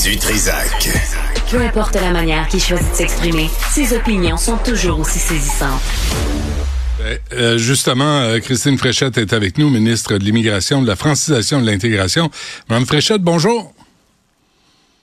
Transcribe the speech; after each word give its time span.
Du 0.00 0.16
Trisac. 0.16 0.88
Peu 1.50 1.60
importe 1.60 1.96
la 1.96 2.12
manière 2.12 2.48
qu'il 2.48 2.60
choisit 2.60 2.90
de 2.92 2.96
s'exprimer, 2.96 3.50
ses 3.72 3.94
opinions 3.94 4.38
sont 4.38 4.56
toujours 4.56 5.00
aussi 5.00 5.18
saisissantes. 5.18 5.82
Euh, 7.02 7.18
euh, 7.34 7.58
justement, 7.58 8.20
euh, 8.20 8.38
Christine 8.38 8.78
Fréchette 8.78 9.18
est 9.18 9.34
avec 9.34 9.58
nous, 9.58 9.68
ministre 9.68 10.16
de 10.16 10.24
l'Immigration, 10.24 10.80
de 10.80 10.86
la 10.86 10.96
francisation 10.96 11.60
de 11.60 11.66
l'intégration. 11.66 12.30
Madame 12.70 12.86
Fréchette, 12.86 13.20
bonjour. 13.20 13.74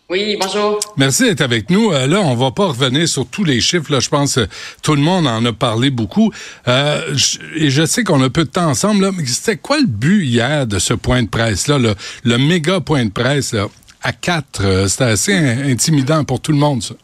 Oui, 0.09 0.37
bonjour. 0.41 0.79
Merci 0.97 1.25
d'être 1.25 1.41
avec 1.41 1.69
nous. 1.69 1.91
là, 1.91 2.19
on 2.21 2.33
va 2.33 2.49
pas 2.49 2.65
revenir 2.65 3.07
sur 3.07 3.27
tous 3.27 3.43
les 3.43 3.61
chiffres. 3.61 3.91
Là, 3.91 3.99
je 3.99 4.09
pense 4.09 4.35
que 4.35 4.47
tout 4.81 4.95
le 4.95 5.01
monde 5.01 5.27
en 5.27 5.45
a 5.45 5.53
parlé 5.53 5.91
beaucoup. 5.91 6.31
et 6.65 7.69
je 7.69 7.85
sais 7.85 8.03
qu'on 8.03 8.23
a 8.23 8.29
peu 8.31 8.45
de 8.45 8.49
temps 8.49 8.69
ensemble. 8.69 9.03
Là, 9.03 9.11
mais 9.15 9.23
c'était 9.27 9.57
quoi 9.57 9.77
le 9.79 9.85
but 9.85 10.25
hier 10.25 10.65
de 10.65 10.79
ce 10.79 10.95
point 10.95 11.21
de 11.21 11.29
presse-là, 11.29 11.77
le, 11.77 11.93
le 12.23 12.37
méga 12.39 12.79
point 12.79 13.05
de 13.05 13.11
presse 13.11 13.53
là? 13.53 13.67
À 14.01 14.11
quatre. 14.11 14.65
Euh, 14.65 14.87
c'était 14.87 15.03
assez 15.05 15.33
intimidant 15.33 16.23
pour 16.23 16.39
tout 16.39 16.51
le 16.51 16.57
monde, 16.57 16.81
ça. 16.83 16.95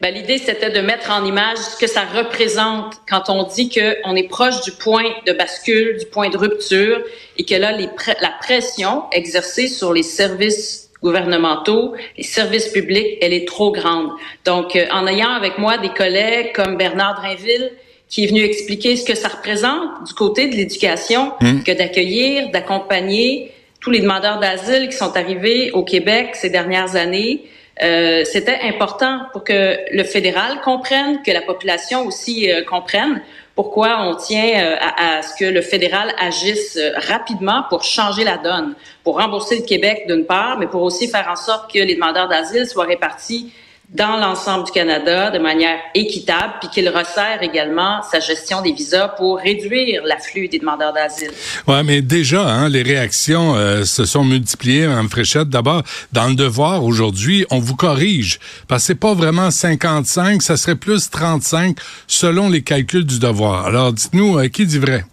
Ben, 0.00 0.12
L'idée, 0.14 0.38
c'était 0.38 0.70
de 0.70 0.80
mettre 0.80 1.10
en 1.10 1.24
image 1.24 1.58
ce 1.58 1.78
que 1.78 1.86
ça 1.86 2.04
représente 2.04 2.94
quand 3.08 3.30
on 3.30 3.44
dit 3.44 3.68
qu'on 3.68 4.14
est 4.14 4.28
proche 4.28 4.60
du 4.62 4.72
point 4.72 5.04
de 5.26 5.32
bascule, 5.32 5.96
du 5.98 6.06
point 6.06 6.28
de 6.28 6.36
rupture, 6.36 7.00
et 7.36 7.44
que 7.44 7.54
là, 7.54 7.72
les 7.72 7.88
la 8.20 8.30
pression 8.40 9.04
exercée 9.12 9.68
sur 9.68 9.92
les 9.92 10.02
services 10.02 10.90
gouvernementaux, 11.02 11.94
les 12.16 12.24
services 12.24 12.68
publics, 12.68 13.18
elle 13.20 13.32
est 13.32 13.46
trop 13.46 13.72
grande. 13.72 14.10
Donc, 14.44 14.74
euh, 14.74 14.86
en 14.90 15.06
ayant 15.06 15.30
avec 15.30 15.58
moi 15.58 15.78
des 15.78 15.90
collègues 15.90 16.52
comme 16.54 16.76
Bernard 16.76 17.20
Drinville, 17.20 17.72
qui 18.08 18.24
est 18.24 18.26
venu 18.26 18.42
expliquer 18.42 18.96
ce 18.96 19.04
que 19.04 19.14
ça 19.14 19.28
représente 19.28 20.06
du 20.06 20.14
côté 20.14 20.48
de 20.48 20.54
l'éducation, 20.54 21.32
mmh. 21.40 21.62
que 21.62 21.72
d'accueillir, 21.72 22.50
d'accompagner, 22.50 23.52
tous 23.84 23.90
les 23.90 24.00
demandeurs 24.00 24.38
d'asile 24.38 24.88
qui 24.88 24.96
sont 24.96 25.14
arrivés 25.14 25.70
au 25.72 25.84
Québec 25.84 26.30
ces 26.36 26.48
dernières 26.48 26.96
années. 26.96 27.44
Euh, 27.82 28.24
c'était 28.24 28.60
important 28.62 29.26
pour 29.32 29.44
que 29.44 29.76
le 29.92 30.04
fédéral 30.04 30.62
comprenne, 30.62 31.20
que 31.22 31.30
la 31.30 31.42
population 31.42 32.06
aussi 32.06 32.50
euh, 32.50 32.64
comprenne 32.64 33.20
pourquoi 33.54 34.06
on 34.08 34.14
tient 34.14 34.58
euh, 34.58 34.76
à, 34.80 35.18
à, 35.18 35.22
ce 35.22 35.34
que 35.38 35.44
le 35.44 35.60
fédéral 35.60 36.14
agisse 36.18 36.78
euh, 36.78 36.92
rapidement 36.96 37.64
pour 37.68 37.82
changer 37.82 38.24
la 38.24 38.38
donne, 38.38 38.74
pour 39.02 39.20
rembourser 39.20 39.56
le 39.56 39.66
Québec 39.66 40.04
d'une 40.08 40.24
part, 40.24 40.58
mais 40.58 40.66
pour 40.66 40.82
aussi 40.82 41.06
faire 41.06 41.28
en 41.30 41.36
sorte 41.36 41.70
que 41.70 41.78
les 41.78 41.94
demandeurs 41.94 42.28
d'asile 42.28 42.66
soient 42.66 42.86
répartis 42.86 43.52
dans 43.94 44.16
l'ensemble 44.16 44.64
du 44.64 44.72
Canada 44.72 45.30
de 45.30 45.38
manière 45.38 45.78
équitable, 45.94 46.54
puis 46.60 46.68
qu'il 46.68 46.88
resserre 46.88 47.42
également 47.42 48.02
sa 48.02 48.18
gestion 48.18 48.60
des 48.60 48.72
visas 48.72 49.08
pour 49.08 49.38
réduire 49.38 50.02
l'afflux 50.04 50.48
des 50.48 50.58
demandeurs 50.58 50.92
d'asile. 50.92 51.30
Ouais, 51.68 51.84
mais 51.84 52.02
déjà, 52.02 52.42
hein, 52.42 52.68
les 52.68 52.82
réactions 52.82 53.54
euh, 53.54 53.84
se 53.84 54.04
sont 54.04 54.24
multipliées, 54.24 54.88
Mme 54.88 55.08
Fréchette. 55.08 55.48
D'abord, 55.48 55.84
dans 56.12 56.26
le 56.26 56.34
devoir 56.34 56.82
aujourd'hui, 56.82 57.46
on 57.50 57.60
vous 57.60 57.76
corrige, 57.76 58.40
parce 58.66 58.82
que 58.82 58.86
c'est 58.88 58.94
pas 58.96 59.14
vraiment 59.14 59.52
55, 59.52 60.42
ça 60.42 60.56
serait 60.56 60.74
plus 60.74 61.08
35 61.08 61.76
selon 62.08 62.50
les 62.50 62.62
calculs 62.62 63.06
du 63.06 63.20
devoir. 63.20 63.66
Alors, 63.66 63.92
dites-nous, 63.92 64.38
euh, 64.38 64.48
qui 64.48 64.66
dit 64.66 64.78
vrai? 64.78 65.04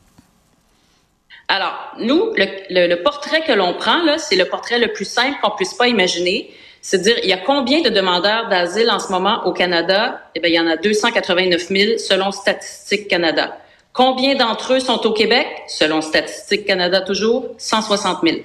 Alors, 1.47 1.75
nous, 1.99 2.31
le, 2.35 2.45
le, 2.71 2.87
le 2.87 3.03
portrait 3.03 3.43
que 3.45 3.51
l'on 3.51 3.75
prend, 3.75 4.03
là, 4.03 4.17
c'est 4.17 4.37
le 4.37 4.45
portrait 4.45 4.79
le 4.79 4.91
plus 4.91 5.05
simple 5.05 5.37
qu'on 5.43 5.51
puisse 5.51 5.75
pas 5.75 5.87
imaginer 5.87 6.49
c'est 6.81 7.01
dire 7.01 7.15
il 7.23 7.29
y 7.29 7.33
a 7.33 7.37
combien 7.37 7.81
de 7.81 7.89
demandeurs 7.89 8.49
d'asile 8.49 8.89
en 8.89 8.99
ce 8.99 9.11
moment 9.11 9.45
au 9.45 9.53
Canada? 9.53 10.21
Eh 10.35 10.39
bien, 10.39 10.49
il 10.49 10.55
y 10.55 10.59
en 10.59 10.67
a 10.67 10.77
289 10.77 11.67
000 11.67 11.97
selon 11.97 12.31
Statistique 12.31 13.07
Canada. 13.07 13.57
Combien 13.93 14.35
d'entre 14.35 14.73
eux 14.73 14.79
sont 14.79 15.05
au 15.05 15.11
Québec? 15.11 15.47
Selon 15.67 16.01
Statistique 16.01 16.65
Canada 16.65 17.01
toujours, 17.01 17.49
160 17.57 18.19
000. 18.23 18.37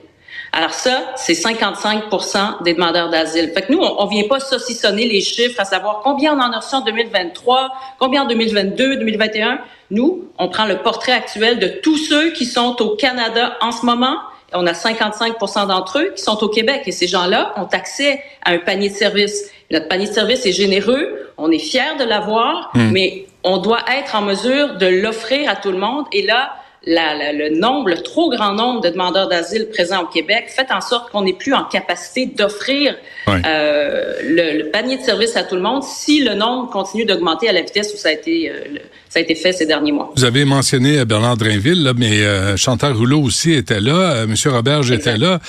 Alors 0.52 0.72
ça, 0.72 1.12
c'est 1.16 1.34
55% 1.34 2.62
des 2.62 2.74
demandeurs 2.74 3.10
d'asile. 3.10 3.50
Fait 3.52 3.62
que 3.62 3.72
nous, 3.72 3.80
on, 3.80 4.04
ne 4.04 4.10
vient 4.10 4.28
pas 4.28 4.40
saucissonner 4.40 5.06
les 5.06 5.20
chiffres 5.20 5.60
à 5.60 5.64
savoir 5.64 6.00
combien 6.02 6.34
on 6.34 6.40
en 6.40 6.52
a 6.52 6.60
reçu 6.60 6.74
en 6.74 6.80
2023, 6.80 7.72
combien 7.98 8.22
en 8.22 8.26
2022, 8.26 8.96
2021. 8.96 9.60
Nous, 9.90 10.30
on 10.38 10.48
prend 10.48 10.64
le 10.64 10.78
portrait 10.78 11.12
actuel 11.12 11.58
de 11.58 11.68
tous 11.68 11.96
ceux 11.96 12.30
qui 12.32 12.44
sont 12.44 12.80
au 12.80 12.96
Canada 12.96 13.56
en 13.60 13.72
ce 13.72 13.84
moment 13.84 14.16
on 14.52 14.66
a 14.66 14.72
55% 14.72 15.68
d'entre 15.68 15.98
eux 15.98 16.12
qui 16.16 16.22
sont 16.22 16.42
au 16.42 16.48
Québec 16.48 16.82
et 16.86 16.92
ces 16.92 17.06
gens-là 17.06 17.54
ont 17.56 17.66
accès 17.72 18.22
à 18.44 18.52
un 18.52 18.58
panier 18.58 18.90
de 18.90 18.94
services. 18.94 19.50
Notre 19.70 19.88
panier 19.88 20.06
de 20.06 20.12
services 20.12 20.46
est 20.46 20.52
généreux, 20.52 21.32
on 21.36 21.50
est 21.50 21.58
fiers 21.58 21.96
de 21.98 22.04
l'avoir, 22.04 22.70
hmm. 22.74 22.90
mais 22.92 23.26
on 23.42 23.58
doit 23.58 23.84
être 23.96 24.14
en 24.14 24.22
mesure 24.22 24.76
de 24.76 24.86
l'offrir 24.86 25.50
à 25.50 25.56
tout 25.56 25.72
le 25.72 25.78
monde. 25.78 26.06
Et 26.12 26.22
là, 26.22 26.54
le 26.86 27.58
nombre, 27.58 27.88
le 27.88 27.98
trop 27.98 28.30
grand 28.30 28.52
nombre 28.52 28.80
de 28.80 28.90
demandeurs 28.90 29.28
d'asile 29.28 29.68
présents 29.72 30.04
au 30.04 30.06
Québec 30.06 30.46
fait 30.48 30.70
en 30.70 30.80
sorte 30.80 31.10
qu'on 31.10 31.22
n'est 31.22 31.32
plus 31.32 31.54
en 31.54 31.64
capacité 31.64 32.26
d'offrir 32.26 32.96
euh, 33.28 34.14
le, 34.22 34.70
panier 34.70 34.96
de 34.96 35.02
services 35.02 35.36
à 35.36 35.42
tout 35.42 35.56
le 35.56 35.62
monde 35.62 35.82
si 35.82 36.22
le 36.22 36.34
nombre 36.34 36.70
continue 36.70 37.04
d'augmenter 37.04 37.48
à 37.48 37.52
la 37.52 37.62
vitesse 37.62 37.92
où 37.92 37.96
ça 37.96 38.10
a 38.10 38.12
été 38.12 38.50
euh, 38.50 38.78
ça 39.16 39.20
a 39.20 39.22
été 39.22 39.34
fait 39.34 39.52
ces 39.52 39.64
derniers 39.64 39.92
mois. 39.92 40.12
Vous 40.14 40.24
avez 40.24 40.44
mentionné 40.44 40.98
euh, 40.98 41.04
Bernard 41.06 41.38
Drainville, 41.38 41.82
là, 41.82 41.92
mais 41.96 42.20
euh, 42.20 42.56
Chantal 42.58 42.92
Rouleau 42.92 43.22
aussi 43.22 43.52
était 43.52 43.80
là, 43.80 44.26
Monsieur 44.26 44.50
Robert 44.50 44.92
était 44.92 45.16
là, 45.16 45.40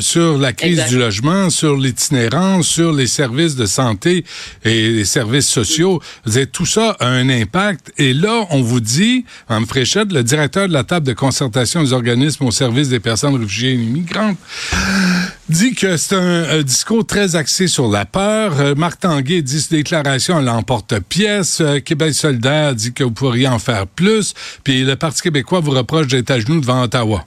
sur 0.00 0.38
la 0.38 0.54
crise 0.54 0.86
du 0.86 0.98
logement, 0.98 1.50
sur 1.50 1.76
l'itinérance, 1.76 2.66
sur 2.66 2.92
les 2.92 3.06
services 3.06 3.56
de 3.56 3.66
santé 3.66 4.24
et 4.64 4.88
les 4.88 5.04
services 5.04 5.48
sociaux. 5.48 6.00
Vous 6.24 6.38
avez, 6.38 6.46
tout 6.46 6.64
ça 6.64 6.96
a 6.98 7.06
un 7.06 7.28
impact. 7.28 7.92
Et 7.98 8.14
là, 8.14 8.46
on 8.50 8.62
vous 8.62 8.80
dit, 8.80 9.26
en 9.50 9.64
Fréchette, 9.66 10.10
le 10.10 10.22
directeur 10.22 10.63
de 10.68 10.72
la 10.72 10.84
table 10.84 11.06
de 11.06 11.12
concertation 11.12 11.82
des 11.82 11.92
organismes 11.92 12.44
au 12.44 12.50
service 12.50 12.88
des 12.88 13.00
personnes 13.00 13.34
réfugiées 13.36 13.70
et 13.70 13.74
immigrantes, 13.74 14.36
dit 15.48 15.74
que 15.74 15.96
c'est 15.96 16.14
un, 16.14 16.62
discours 16.62 17.06
très 17.06 17.36
axé 17.36 17.66
sur 17.66 17.88
la 17.88 18.04
peur. 18.04 18.60
Euh, 18.60 18.74
Marc 18.74 19.00
Tanguay 19.00 19.42
dit 19.42 19.60
cette 19.60 19.72
déclaration 19.72 20.36
à 20.36 20.42
l'emporte-pièce. 20.42 21.60
Euh, 21.60 21.80
Québec 21.80 22.14
solidaire 22.14 22.74
dit 22.74 22.92
que 22.92 23.04
vous 23.04 23.10
pourriez 23.10 23.48
en 23.48 23.58
faire 23.58 23.86
plus. 23.86 24.34
Puis 24.62 24.84
le 24.84 24.96
Parti 24.96 25.22
québécois 25.22 25.60
vous 25.60 25.72
reproche 25.72 26.06
d'être 26.06 26.30
à 26.30 26.40
genoux 26.40 26.60
devant 26.60 26.82
Ottawa. 26.82 27.24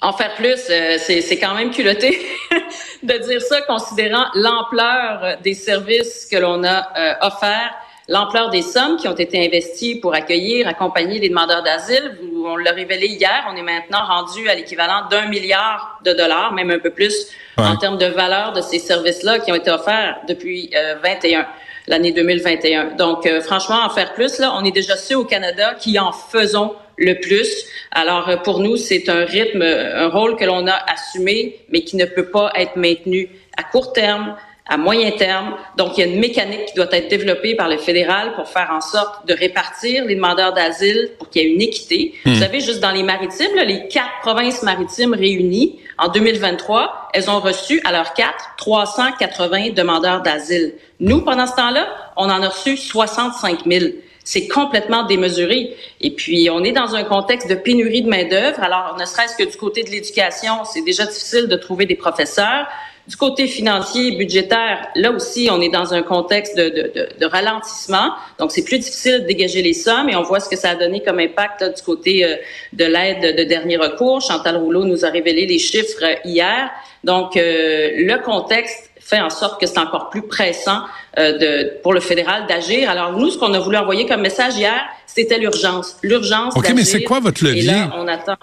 En 0.00 0.12
faire 0.12 0.34
plus, 0.36 0.60
euh, 0.70 0.96
c'est 0.98 1.38
quand 1.38 1.54
même 1.54 1.70
culotté 1.70 2.20
de 3.02 3.28
dire 3.28 3.42
ça, 3.42 3.60
considérant 3.62 4.26
l'ampleur 4.34 5.38
des 5.42 5.54
services 5.54 6.26
que 6.30 6.36
l'on 6.36 6.62
a 6.64 7.16
offerts 7.20 7.74
l'ampleur 8.08 8.48
des 8.48 8.62
sommes 8.62 8.96
qui 8.96 9.06
ont 9.06 9.14
été 9.14 9.44
investies 9.46 9.96
pour 9.96 10.14
accueillir, 10.14 10.66
accompagner 10.66 11.18
les 11.18 11.28
demandeurs 11.28 11.62
d'asile. 11.62 12.16
On 12.44 12.56
l'a 12.56 12.72
révélé 12.72 13.06
hier, 13.06 13.46
on 13.52 13.56
est 13.56 13.62
maintenant 13.62 14.04
rendu 14.04 14.48
à 14.48 14.54
l'équivalent 14.54 15.06
d'un 15.10 15.26
milliard 15.26 16.00
de 16.04 16.12
dollars, 16.14 16.52
même 16.52 16.70
un 16.70 16.78
peu 16.78 16.90
plus, 16.90 17.28
en 17.58 17.76
termes 17.76 17.98
de 17.98 18.06
valeur 18.06 18.52
de 18.52 18.62
ces 18.62 18.78
services-là 18.78 19.40
qui 19.40 19.52
ont 19.52 19.56
été 19.56 19.70
offerts 19.70 20.20
depuis 20.26 20.70
euh, 20.74 20.96
21 21.02 21.46
l'année 21.86 22.12
2021. 22.12 22.96
Donc, 22.96 23.26
euh, 23.26 23.40
franchement, 23.40 23.80
en 23.84 23.90
faire 23.90 24.14
plus, 24.14 24.38
là, 24.38 24.54
on 24.54 24.64
est 24.64 24.70
déjà 24.70 24.96
ceux 24.96 25.16
au 25.16 25.24
Canada 25.24 25.74
qui 25.74 25.98
en 25.98 26.12
faisons 26.12 26.74
le 26.96 27.14
plus. 27.14 27.64
Alors, 27.90 28.28
euh, 28.28 28.36
pour 28.36 28.60
nous, 28.60 28.76
c'est 28.76 29.08
un 29.08 29.24
rythme, 29.24 29.62
un 29.62 30.08
rôle 30.08 30.36
que 30.36 30.44
l'on 30.44 30.66
a 30.66 30.78
assumé, 30.90 31.60
mais 31.70 31.82
qui 31.82 31.96
ne 31.96 32.06
peut 32.06 32.30
pas 32.30 32.52
être 32.54 32.76
maintenu 32.76 33.28
à 33.56 33.64
court 33.64 33.92
terme, 33.92 34.36
à 34.68 34.76
moyen 34.76 35.10
terme. 35.12 35.54
Donc, 35.76 35.96
il 35.96 36.00
y 36.00 36.04
a 36.04 36.06
une 36.06 36.20
mécanique 36.20 36.66
qui 36.66 36.74
doit 36.74 36.88
être 36.92 37.08
développée 37.08 37.54
par 37.54 37.68
le 37.68 37.78
fédéral 37.78 38.34
pour 38.34 38.48
faire 38.48 38.70
en 38.70 38.80
sorte 38.80 39.26
de 39.26 39.34
répartir 39.34 40.04
les 40.04 40.14
demandeurs 40.14 40.52
d'asile 40.52 41.10
pour 41.18 41.30
qu'il 41.30 41.42
y 41.42 41.46
ait 41.46 41.54
une 41.54 41.62
équité. 41.62 42.14
Hmm. 42.24 42.32
Vous 42.32 42.40
savez, 42.40 42.60
juste 42.60 42.80
dans 42.80 42.90
les 42.90 43.02
maritimes, 43.02 43.56
les 43.66 43.88
quatre 43.88 44.20
provinces 44.22 44.62
maritimes 44.62 45.14
réunies 45.14 45.78
en 45.96 46.08
2023, 46.08 47.10
elles 47.14 47.30
ont 47.30 47.40
reçu 47.40 47.80
à 47.84 47.92
leur 47.92 48.12
quatre 48.14 48.54
380 48.58 49.70
demandeurs 49.70 50.22
d'asile. 50.22 50.74
Nous, 51.00 51.22
pendant 51.22 51.46
ce 51.46 51.56
temps-là, 51.56 51.88
on 52.16 52.24
en 52.24 52.42
a 52.42 52.48
reçu 52.48 52.76
65 52.76 53.64
000 53.66 53.86
c'est 54.28 54.46
complètement 54.46 55.04
démesuré. 55.04 55.74
Et 56.02 56.10
puis, 56.10 56.50
on 56.52 56.62
est 56.62 56.72
dans 56.72 56.94
un 56.94 57.02
contexte 57.02 57.48
de 57.48 57.54
pénurie 57.54 58.02
de 58.02 58.10
main-d'œuvre. 58.10 58.62
Alors, 58.62 58.94
ne 59.00 59.06
serait-ce 59.06 59.34
que 59.34 59.50
du 59.50 59.56
côté 59.56 59.84
de 59.84 59.88
l'éducation, 59.88 60.66
c'est 60.66 60.82
déjà 60.82 61.06
difficile 61.06 61.46
de 61.48 61.56
trouver 61.56 61.86
des 61.86 61.94
professeurs. 61.94 62.66
Du 63.08 63.16
côté 63.16 63.46
financier, 63.46 64.10
budgétaire, 64.10 64.86
là 64.94 65.10
aussi, 65.12 65.48
on 65.50 65.62
est 65.62 65.70
dans 65.70 65.94
un 65.94 66.02
contexte 66.02 66.54
de, 66.58 66.68
de, 66.68 67.08
de, 67.18 67.26
ralentissement. 67.26 68.12
Donc, 68.38 68.52
c'est 68.52 68.62
plus 68.62 68.78
difficile 68.78 69.22
de 69.22 69.26
dégager 69.26 69.62
les 69.62 69.72
sommes 69.72 70.10
et 70.10 70.14
on 70.14 70.22
voit 70.22 70.40
ce 70.40 70.50
que 70.50 70.56
ça 70.56 70.70
a 70.70 70.74
donné 70.74 71.02
comme 71.02 71.18
impact 71.18 71.64
du 71.74 71.82
côté 71.82 72.22
euh, 72.22 72.36
de 72.74 72.84
l'aide 72.84 73.34
de 73.34 73.44
dernier 73.44 73.78
recours. 73.78 74.20
Chantal 74.20 74.58
Rouleau 74.58 74.84
nous 74.84 75.06
a 75.06 75.08
révélé 75.08 75.46
les 75.46 75.58
chiffres 75.58 76.02
euh, 76.02 76.16
hier. 76.26 76.70
Donc, 77.02 77.38
euh, 77.38 77.92
le 77.96 78.22
contexte 78.22 78.90
fait 79.00 79.20
en 79.20 79.30
sorte 79.30 79.58
que 79.58 79.66
c'est 79.66 79.78
encore 79.78 80.10
plus 80.10 80.26
pressant 80.26 80.82
de, 81.18 81.80
pour 81.82 81.92
le 81.92 82.00
fédéral 82.00 82.46
d'agir. 82.46 82.88
Alors, 82.88 83.18
nous, 83.18 83.30
ce 83.30 83.38
qu'on 83.38 83.52
a 83.54 83.58
voulu 83.58 83.76
envoyer 83.76 84.06
comme 84.06 84.20
message 84.20 84.56
hier, 84.56 84.80
c'était 85.06 85.38
l'urgence. 85.38 85.96
L'urgence. 86.02 86.54
OK, 86.56 86.72
mais 86.74 86.84
c'est 86.84 87.02
quoi 87.02 87.18
votre 87.20 87.42
levier? 87.44 87.82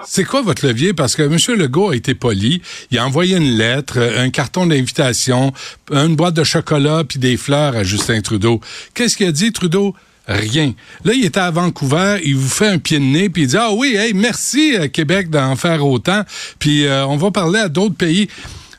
C'est 0.06 0.26
quoi 0.26 0.42
votre 0.42 0.66
levier? 0.66 0.94
Parce 0.94 1.16
que 1.16 1.24
M. 1.24 1.38
Legault 1.58 1.92
a 1.92 1.96
été 1.96 2.16
poli. 2.16 2.62
Il 2.92 2.98
a 2.98 3.06
envoyé 3.06 3.38
une 3.38 3.58
lettre, 3.58 4.00
un 4.18 4.30
carton 4.30 4.66
d'invitation, 4.66 5.54
une 5.92 6.16
boîte 6.16 6.34
de 6.34 6.44
chocolat 6.44 7.04
puis 7.08 7.20
des 7.20 7.38
fleurs 7.38 7.76
à 7.76 7.84
Justin 7.84 8.22
Trudeau. 8.22 8.60
Qu'est-ce 8.94 9.16
qu'il 9.16 9.28
a 9.28 9.32
dit, 9.32 9.54
Trudeau? 9.54 9.96
Rien. 10.28 10.74
Là, 11.04 11.14
il 11.14 11.24
était 11.24 11.40
à 11.40 11.52
Vancouver, 11.52 12.18
il 12.24 12.36
vous 12.36 12.50
fait 12.50 12.68
un 12.68 12.80
pied 12.80 12.98
de 12.98 13.04
nez, 13.04 13.30
puis 13.30 13.44
il 13.44 13.48
dit, 13.48 13.58
ah 13.58 13.72
oui, 13.72 13.96
hey, 13.96 14.14
merci 14.14 14.76
euh, 14.76 14.88
Québec 14.88 15.30
d'en 15.30 15.56
faire 15.56 15.86
autant, 15.86 16.24
puis 16.58 16.88
euh, 16.88 17.06
on 17.06 17.16
va 17.16 17.30
parler 17.30 17.60
à 17.60 17.70
d'autres 17.70 17.96
pays. 17.96 18.28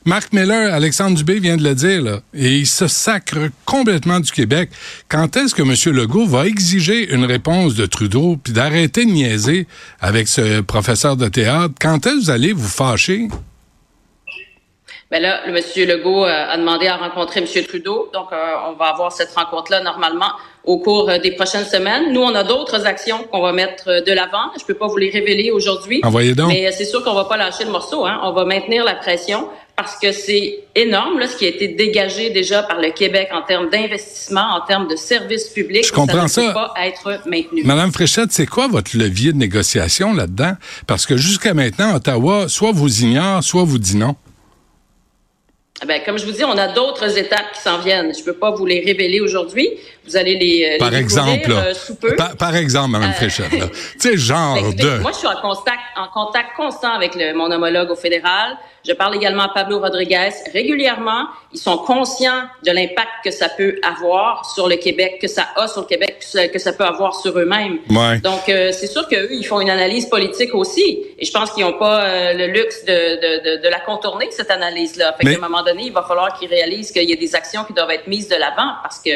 Marc 0.06 0.32
Miller, 0.32 0.72
Alexandre 0.72 1.16
Dubé 1.16 1.40
vient 1.40 1.56
de 1.56 1.64
le 1.64 1.74
dire, 1.74 2.00
là, 2.00 2.20
et 2.32 2.58
il 2.58 2.66
se 2.66 2.86
sacre 2.86 3.38
complètement 3.64 4.20
du 4.20 4.30
Québec. 4.30 4.70
Quand 5.08 5.36
est-ce 5.36 5.52
que 5.52 5.62
M. 5.62 5.96
Legault 5.96 6.26
va 6.26 6.46
exiger 6.46 7.12
une 7.12 7.24
réponse 7.24 7.74
de 7.74 7.86
Trudeau, 7.86 8.36
puis 8.40 8.52
d'arrêter 8.52 9.04
de 9.04 9.10
niaiser 9.10 9.66
avec 10.00 10.28
ce 10.28 10.60
professeur 10.60 11.16
de 11.16 11.26
théâtre? 11.26 11.74
Quand 11.80 12.06
est-ce 12.06 12.14
que 12.14 12.20
vous 12.20 12.30
allez 12.30 12.52
vous 12.52 12.68
fâcher? 12.68 13.26
Ben 15.10 15.20
là, 15.20 15.40
le 15.46 15.52
monsieur 15.52 15.86
Legault 15.86 16.24
euh, 16.24 16.50
a 16.50 16.56
demandé 16.56 16.86
à 16.86 16.96
rencontrer 16.96 17.40
M. 17.40 17.64
Trudeau, 17.64 18.08
donc 18.12 18.32
euh, 18.32 18.54
on 18.68 18.74
va 18.74 18.86
avoir 18.86 19.10
cette 19.10 19.32
rencontre-là 19.34 19.80
normalement 19.80 20.32
au 20.64 20.78
cours 20.78 21.10
euh, 21.10 21.18
des 21.18 21.32
prochaines 21.32 21.64
semaines. 21.64 22.12
Nous, 22.12 22.20
on 22.20 22.34
a 22.34 22.44
d'autres 22.44 22.86
actions 22.86 23.24
qu'on 23.30 23.40
va 23.40 23.52
mettre 23.52 24.04
de 24.04 24.12
l'avant. 24.12 24.52
Je 24.58 24.64
peux 24.64 24.74
pas 24.74 24.86
vous 24.86 24.96
les 24.96 25.10
révéler 25.10 25.50
aujourd'hui. 25.50 26.00
Envoyez 26.04 26.34
donc. 26.34 26.48
Mais 26.48 26.70
c'est 26.70 26.84
sûr 26.84 27.02
qu'on 27.02 27.14
va 27.14 27.24
pas 27.24 27.36
lâcher 27.36 27.64
le 27.64 27.70
morceau. 27.70 28.04
Hein. 28.04 28.20
On 28.24 28.32
va 28.32 28.44
maintenir 28.44 28.84
la 28.84 28.94
pression 28.94 29.48
parce 29.76 29.98
que 29.98 30.10
c'est 30.10 30.60
énorme 30.74 31.18
là, 31.18 31.26
ce 31.26 31.36
qui 31.36 31.44
a 31.44 31.48
été 31.48 31.68
dégagé 31.68 32.30
déjà 32.30 32.62
par 32.62 32.80
le 32.80 32.90
Québec 32.90 33.28
en 33.32 33.42
termes 33.42 33.68
d'investissement, 33.68 34.56
en 34.56 34.66
termes 34.66 34.88
de 34.88 34.96
services 34.96 35.48
publics. 35.48 35.86
Je 35.86 35.92
comprends 35.92 36.28
ça. 36.28 36.40
Ne 36.40 36.48
peut 36.48 36.54
pas 36.54 36.74
être 36.82 37.20
maintenu. 37.26 37.62
Madame 37.64 37.92
Fréchette, 37.92 38.32
c'est 38.32 38.46
quoi 38.46 38.68
votre 38.68 38.96
levier 38.96 39.32
de 39.32 39.38
négociation 39.38 40.14
là-dedans? 40.14 40.54
Parce 40.86 41.04
que 41.04 41.18
jusqu'à 41.18 41.52
maintenant, 41.52 41.94
Ottawa, 41.94 42.48
soit 42.48 42.72
vous 42.72 43.02
ignore, 43.02 43.44
soit 43.44 43.64
vous 43.64 43.78
dit 43.78 43.96
non. 43.96 44.16
Ben, 45.84 46.00
comme 46.04 46.18
je 46.18 46.24
vous 46.24 46.32
dis, 46.32 46.42
on 46.42 46.56
a 46.56 46.68
d'autres 46.68 47.18
étapes 47.18 47.52
qui 47.52 47.60
s'en 47.60 47.78
viennent. 47.78 48.14
Je 48.14 48.24
peux 48.24 48.32
pas 48.32 48.50
vous 48.50 48.64
les 48.64 48.80
révéler 48.80 49.20
aujourd'hui. 49.20 49.68
Vous 50.06 50.16
allez 50.16 50.36
les, 50.36 50.64
euh, 50.64 50.78
par 50.78 50.90
les 50.90 50.98
exemple, 50.98 51.50
euh, 51.50 51.74
sous 51.74 51.96
peu. 51.96 52.16
Par, 52.16 52.56
exemple, 52.56 52.92
Mme 52.92 53.10
euh, 53.10 53.12
Fréchette. 53.12 53.50
tu 53.50 53.98
sais, 53.98 54.16
genre 54.16 54.54
ben, 54.54 54.74
de... 54.74 54.98
Moi, 55.00 55.10
je 55.12 55.18
suis 55.18 55.26
en 55.26 55.40
contact, 55.40 55.80
en 55.96 56.08
contact 56.08 56.56
constant 56.56 56.92
avec 56.92 57.14
le, 57.14 57.34
mon 57.34 57.50
homologue 57.50 57.90
au 57.90 57.96
fédéral. 57.96 58.56
Je 58.86 58.92
parle 58.92 59.16
également 59.16 59.44
à 59.44 59.48
Pablo 59.48 59.80
Rodriguez 59.80 60.30
régulièrement. 60.52 61.26
Ils 61.52 61.58
sont 61.58 61.78
conscients 61.78 62.44
de 62.64 62.70
l'impact 62.70 63.08
que 63.24 63.30
ça 63.30 63.48
peut 63.48 63.80
avoir 63.82 64.48
sur 64.54 64.68
le 64.68 64.76
Québec, 64.76 65.18
que 65.20 65.26
ça 65.26 65.48
a 65.56 65.66
sur 65.66 65.80
le 65.82 65.86
Québec, 65.86 66.24
que 66.52 66.58
ça, 66.58 66.72
peut 66.72 66.84
avoir 66.84 67.14
sur 67.20 67.36
eux-mêmes. 67.36 67.78
Ouais. 67.90 68.20
Donc, 68.20 68.48
euh, 68.48 68.70
c'est 68.72 68.86
sûr 68.86 69.08
qu'eux, 69.08 69.28
ils 69.32 69.44
font 69.44 69.60
une 69.60 69.70
analyse 69.70 70.06
politique 70.06 70.54
aussi. 70.54 71.04
Et 71.18 71.24
je 71.24 71.32
pense 71.32 71.50
qu'ils 71.50 71.64
n'ont 71.64 71.78
pas 71.78 72.04
euh, 72.04 72.32
le 72.34 72.46
luxe 72.46 72.84
de, 72.84 72.92
de, 72.92 73.56
de, 73.56 73.62
de, 73.62 73.68
la 73.68 73.80
contourner, 73.80 74.28
cette 74.30 74.50
analyse-là. 74.50 75.16
Fait 75.18 75.24
qu'à 75.24 75.36
un 75.36 75.48
moment 75.48 75.62
donné, 75.66 75.86
il 75.86 75.92
va 75.92 76.02
falloir 76.02 76.38
qu'ils 76.38 76.48
réalisent 76.48 76.90
qu'il 76.90 77.08
y 77.08 77.12
a 77.12 77.16
des 77.16 77.34
actions 77.34 77.64
qui 77.64 77.72
doivent 77.72 77.90
être 77.90 78.06
mises 78.06 78.28
de 78.28 78.36
l'avant 78.36 78.74
parce 78.82 78.98
que 78.98 79.10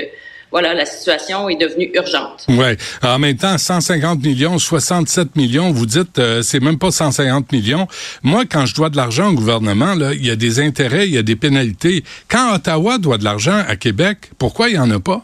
voilà, 0.51 0.75
la 0.75 0.85
situation 0.85 1.49
est 1.49 1.57
devenue 1.57 1.91
urgente. 1.95 2.45
Oui. 2.49 2.77
En 3.03 3.19
même 3.19 3.37
temps, 3.37 3.57
150 3.57 4.21
millions, 4.23 4.59
67 4.59 5.37
millions, 5.37 5.71
vous 5.71 5.87
dites, 5.87 6.19
euh, 6.19 6.43
c'est 6.43 6.61
même 6.61 6.79
pas 6.79 6.91
150 6.91 7.53
millions. 7.53 7.87
Moi, 8.23 8.45
quand 8.51 8.67
je 8.67 8.75
dois 8.75 8.91
de 8.91 8.97
l'argent 8.97 9.31
au 9.31 9.35
gouvernement, 9.35 9.95
là, 9.95 10.13
il 10.13 10.27
y 10.27 10.31
a 10.31 10.37
des 10.37 10.59
intérêts, 10.59 11.07
il 11.07 11.15
y 11.15 11.19
a 11.19 11.23
des 11.23 11.37
pénalités. 11.37 12.03
Quand 12.29 12.53
Ottawa 12.55 12.99
doit 12.99 13.19
de 13.19 13.25
l'argent 13.25 13.63
à 13.69 13.77
Québec, 13.77 14.31
pourquoi 14.39 14.69
il 14.71 14.75
y 14.75 14.79
en 14.79 14.91
a 14.91 14.99
pas? 14.99 15.23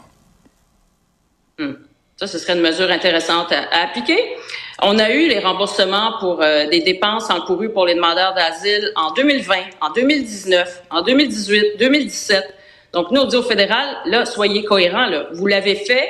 Hmm. 1.59 1.73
Ça, 2.17 2.25
ce 2.25 2.39
serait 2.39 2.53
une 2.53 2.61
mesure 2.61 2.89
intéressante 2.89 3.51
à, 3.51 3.83
appliquer. 3.83 4.17
On 4.81 4.99
a 4.99 5.09
eu 5.09 5.27
les 5.27 5.39
remboursements 5.39 6.19
pour 6.19 6.41
euh, 6.41 6.67
des 6.67 6.81
dépenses 6.81 7.31
encourues 7.31 7.71
pour 7.71 7.87
les 7.87 7.95
demandeurs 7.95 8.35
d'asile 8.35 8.91
en 8.95 9.11
2020, 9.11 9.55
en 9.81 9.89
2019, 9.91 10.83
en 10.91 11.01
2018, 11.01 11.77
2017. 11.79 12.43
Donc, 12.93 13.09
nous, 13.11 13.21
on 13.21 13.25
dit 13.25 13.35
au 13.35 13.41
fédéral, 13.41 13.87
là, 14.05 14.25
soyez 14.25 14.63
cohérents, 14.63 15.07
là. 15.07 15.27
Vous 15.33 15.47
l'avez 15.47 15.75
fait 15.75 16.07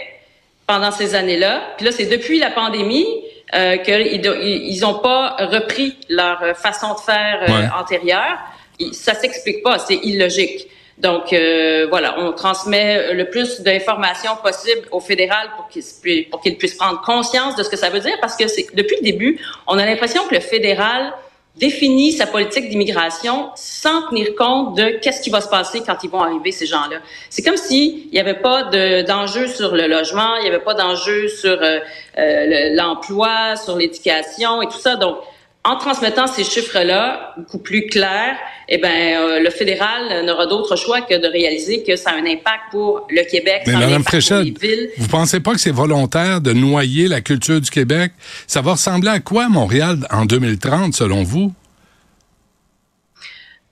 pendant 0.68 0.92
ces 0.92 1.16
années-là. 1.16 1.62
Puis 1.78 1.86
là, 1.86 1.94
c'est 1.94 2.08
depuis 2.08 2.40
la 2.40 2.52
pandémie 2.52 3.08
euh, 3.56 3.78
qu'ils 3.78 4.82
n'ont 4.82 5.00
pas 5.00 5.38
repris 5.40 5.96
leur 6.10 6.58
façon 6.58 6.94
de 6.94 7.00
faire 7.00 7.46
euh, 7.48 7.80
antérieure. 7.80 8.38
Ça 8.92 9.14
s'explique 9.14 9.64
pas, 9.64 9.80
c'est 9.80 9.96
illogique. 9.96 10.68
Donc 10.98 11.32
euh, 11.32 11.86
voilà, 11.90 12.20
on 12.20 12.34
transmet 12.34 13.14
le 13.14 13.30
plus 13.30 13.62
d'informations 13.62 14.36
possible 14.42 14.88
au 14.92 15.00
fédéral 15.00 15.50
pour 15.56 15.68
qu'il 15.70 16.30
pour 16.30 16.42
puisse 16.42 16.74
prendre 16.74 17.02
conscience 17.02 17.56
de 17.56 17.64
ce 17.64 17.70
que 17.70 17.78
ça 17.78 17.90
veut 17.90 18.00
dire, 18.00 18.18
parce 18.20 18.36
que 18.36 18.46
depuis 18.76 18.96
le 18.98 19.04
début, 19.04 19.40
on 19.68 19.78
a 19.78 19.86
l'impression 19.86 20.28
que 20.28 20.34
le 20.34 20.42
fédéral 20.42 21.14
définit 21.58 22.12
sa 22.12 22.28
politique 22.28 22.70
d'immigration 22.70 23.50
sans 23.56 24.08
tenir 24.10 24.36
compte 24.36 24.78
de 24.78 25.00
qu'est-ce 25.02 25.22
qui 25.22 25.30
va 25.30 25.42
se 25.42 25.50
passer 25.50 25.82
quand 25.86 25.98
ils 26.04 26.10
vont 26.10 26.22
arriver, 26.22 26.52
ces 26.52 26.66
gens-là. 26.66 26.98
C'est 27.30 27.42
comme 27.42 27.58
s'il 27.58 28.10
n'y 28.12 28.20
avait 28.20 28.40
pas 28.40 28.64
d'enjeu 29.04 29.48
sur 29.48 29.76
le 29.76 29.88
logement, 29.88 30.36
il 30.38 30.44
n'y 30.44 30.50
avait 30.50 30.64
pas 30.64 30.76
d'enjeu 30.76 31.28
sur 31.28 31.62
euh, 31.62 31.80
euh, 32.18 32.76
l'emploi, 32.76 33.56
sur 33.56 33.76
l'éducation 33.76 34.62
et 34.62 34.68
tout 34.68 34.80
ça. 34.80 34.96
Donc, 34.96 35.18
en 35.64 35.76
transmettant 35.78 36.28
ces 36.28 36.44
chiffres-là, 36.44 37.34
beaucoup 37.38 37.58
plus 37.58 37.88
clairs, 37.88 38.38
eh 38.70 38.78
ben, 38.78 39.20
euh, 39.20 39.40
le 39.40 39.50
fédéral 39.50 40.26
n'aura 40.26 40.46
d'autre 40.46 40.78
choix 40.78 41.02
que 41.02 41.16
de 41.16 41.28
réaliser 41.28 41.84
que 41.84 41.96
ça 41.96 42.12
a 42.12 42.14
un 42.14 42.26
impact 42.26 42.72
pour 42.72 43.06
le 43.10 43.24
Québec, 43.30 43.64
Mais 43.68 43.74
Mme 43.74 44.04
Fréchette, 44.04 44.48
vous 44.98 45.08
pensez 45.08 45.42
pas 45.42 45.54
que 45.54 45.60
c'est 45.60 45.72
volontaire 45.72 46.40
de 46.40 46.54
noyer 46.54 47.08
la 47.08 47.22
culture 47.22 47.60
du 47.60 47.70
Québec? 47.70 48.14
Ça 48.48 48.62
va 48.62 48.74
ressembler 48.74 49.10
à 49.10 49.20
quoi, 49.20 49.50
Montréal, 49.50 50.08
en 50.10 50.26
2030, 50.26 50.94
selon 50.94 51.24
vous? 51.24 51.52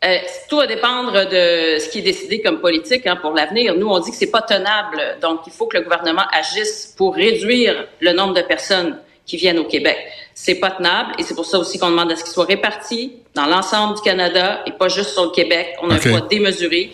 Euh, 0.03 0.17
tout 0.49 0.57
va 0.57 0.67
dépendre 0.67 1.13
de 1.13 1.79
ce 1.79 1.89
qui 1.89 1.99
est 1.99 2.03
décidé 2.03 2.41
comme 2.41 2.59
politique 2.59 3.07
hein, 3.07 3.15
pour 3.15 3.31
l'avenir. 3.31 3.73
Nous, 3.75 3.87
on 3.87 3.99
dit 3.99 4.11
que 4.11 4.17
c'est 4.17 4.29
pas 4.29 4.41
tenable, 4.41 5.17
donc 5.21 5.41
il 5.47 5.53
faut 5.53 5.65
que 5.65 5.77
le 5.77 5.83
gouvernement 5.83 6.25
agisse 6.31 6.93
pour 6.95 7.15
réduire 7.15 7.87
le 8.01 8.11
nombre 8.13 8.33
de 8.33 8.41
personnes 8.41 8.97
qui 9.25 9.38
viennent 9.38 9.60
au 9.60 9.66
Québec. 9.66 9.98
C'est 10.33 10.56
pas 10.56 10.72
tenable 10.72 11.13
et 11.18 11.24
c'est 11.24 11.36
pour 11.36 11.45
ça 11.45 11.57
aussi 11.57 11.80
qu'on 11.80 11.89
demande 11.89 12.12
à 12.12 12.16
ce 12.16 12.24
qu'ils 12.24 12.33
soient 12.33 12.45
répartis 12.45 13.13
dans 13.33 13.45
l'ensemble 13.45 13.95
du 13.95 14.01
Canada 14.01 14.62
et 14.66 14.72
pas 14.72 14.88
juste 14.88 15.12
sur 15.12 15.24
le 15.25 15.31
Québec. 15.31 15.75
On 15.81 15.89
a 15.89 15.95
un 15.95 15.98
poids 15.98 16.22
démesuré. 16.22 16.92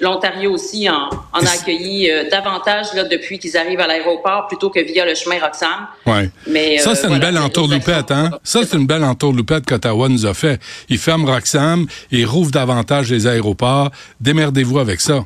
L'Ontario 0.00 0.52
aussi 0.52 0.88
en, 0.88 1.08
en, 1.32 1.44
a 1.44 1.50
accueilli 1.50 2.10
euh, 2.10 2.28
davantage 2.30 2.92
là, 2.94 3.04
depuis 3.04 3.38
qu'ils 3.38 3.56
arrivent 3.56 3.80
à 3.80 3.86
l'aéroport 3.86 4.46
plutôt 4.46 4.70
que 4.70 4.78
via 4.78 5.04
le 5.04 5.14
chemin 5.14 5.40
Roxham. 5.40 5.88
Ouais. 6.06 6.30
Mais 6.46 6.78
ça, 6.78 6.94
c'est 6.94 7.08
une 7.08 7.18
belle 7.18 7.38
entourloupette, 7.38 8.10
hein? 8.10 8.30
Ça, 8.44 8.60
c'est 8.64 8.76
une 8.76 8.86
belle 8.86 9.02
entourloupette 9.02 9.64
qu'Ottawa 9.66 10.08
nous 10.08 10.26
a 10.26 10.34
fait. 10.34 10.60
Ils 10.90 10.98
ferment 10.98 11.26
Roxham, 11.32 11.86
ils 12.12 12.26
rouvrent 12.26 12.52
davantage 12.52 13.10
les 13.10 13.26
aéroports. 13.26 13.90
Démerdez-vous 14.20 14.78
avec 14.78 15.00
ça. 15.00 15.24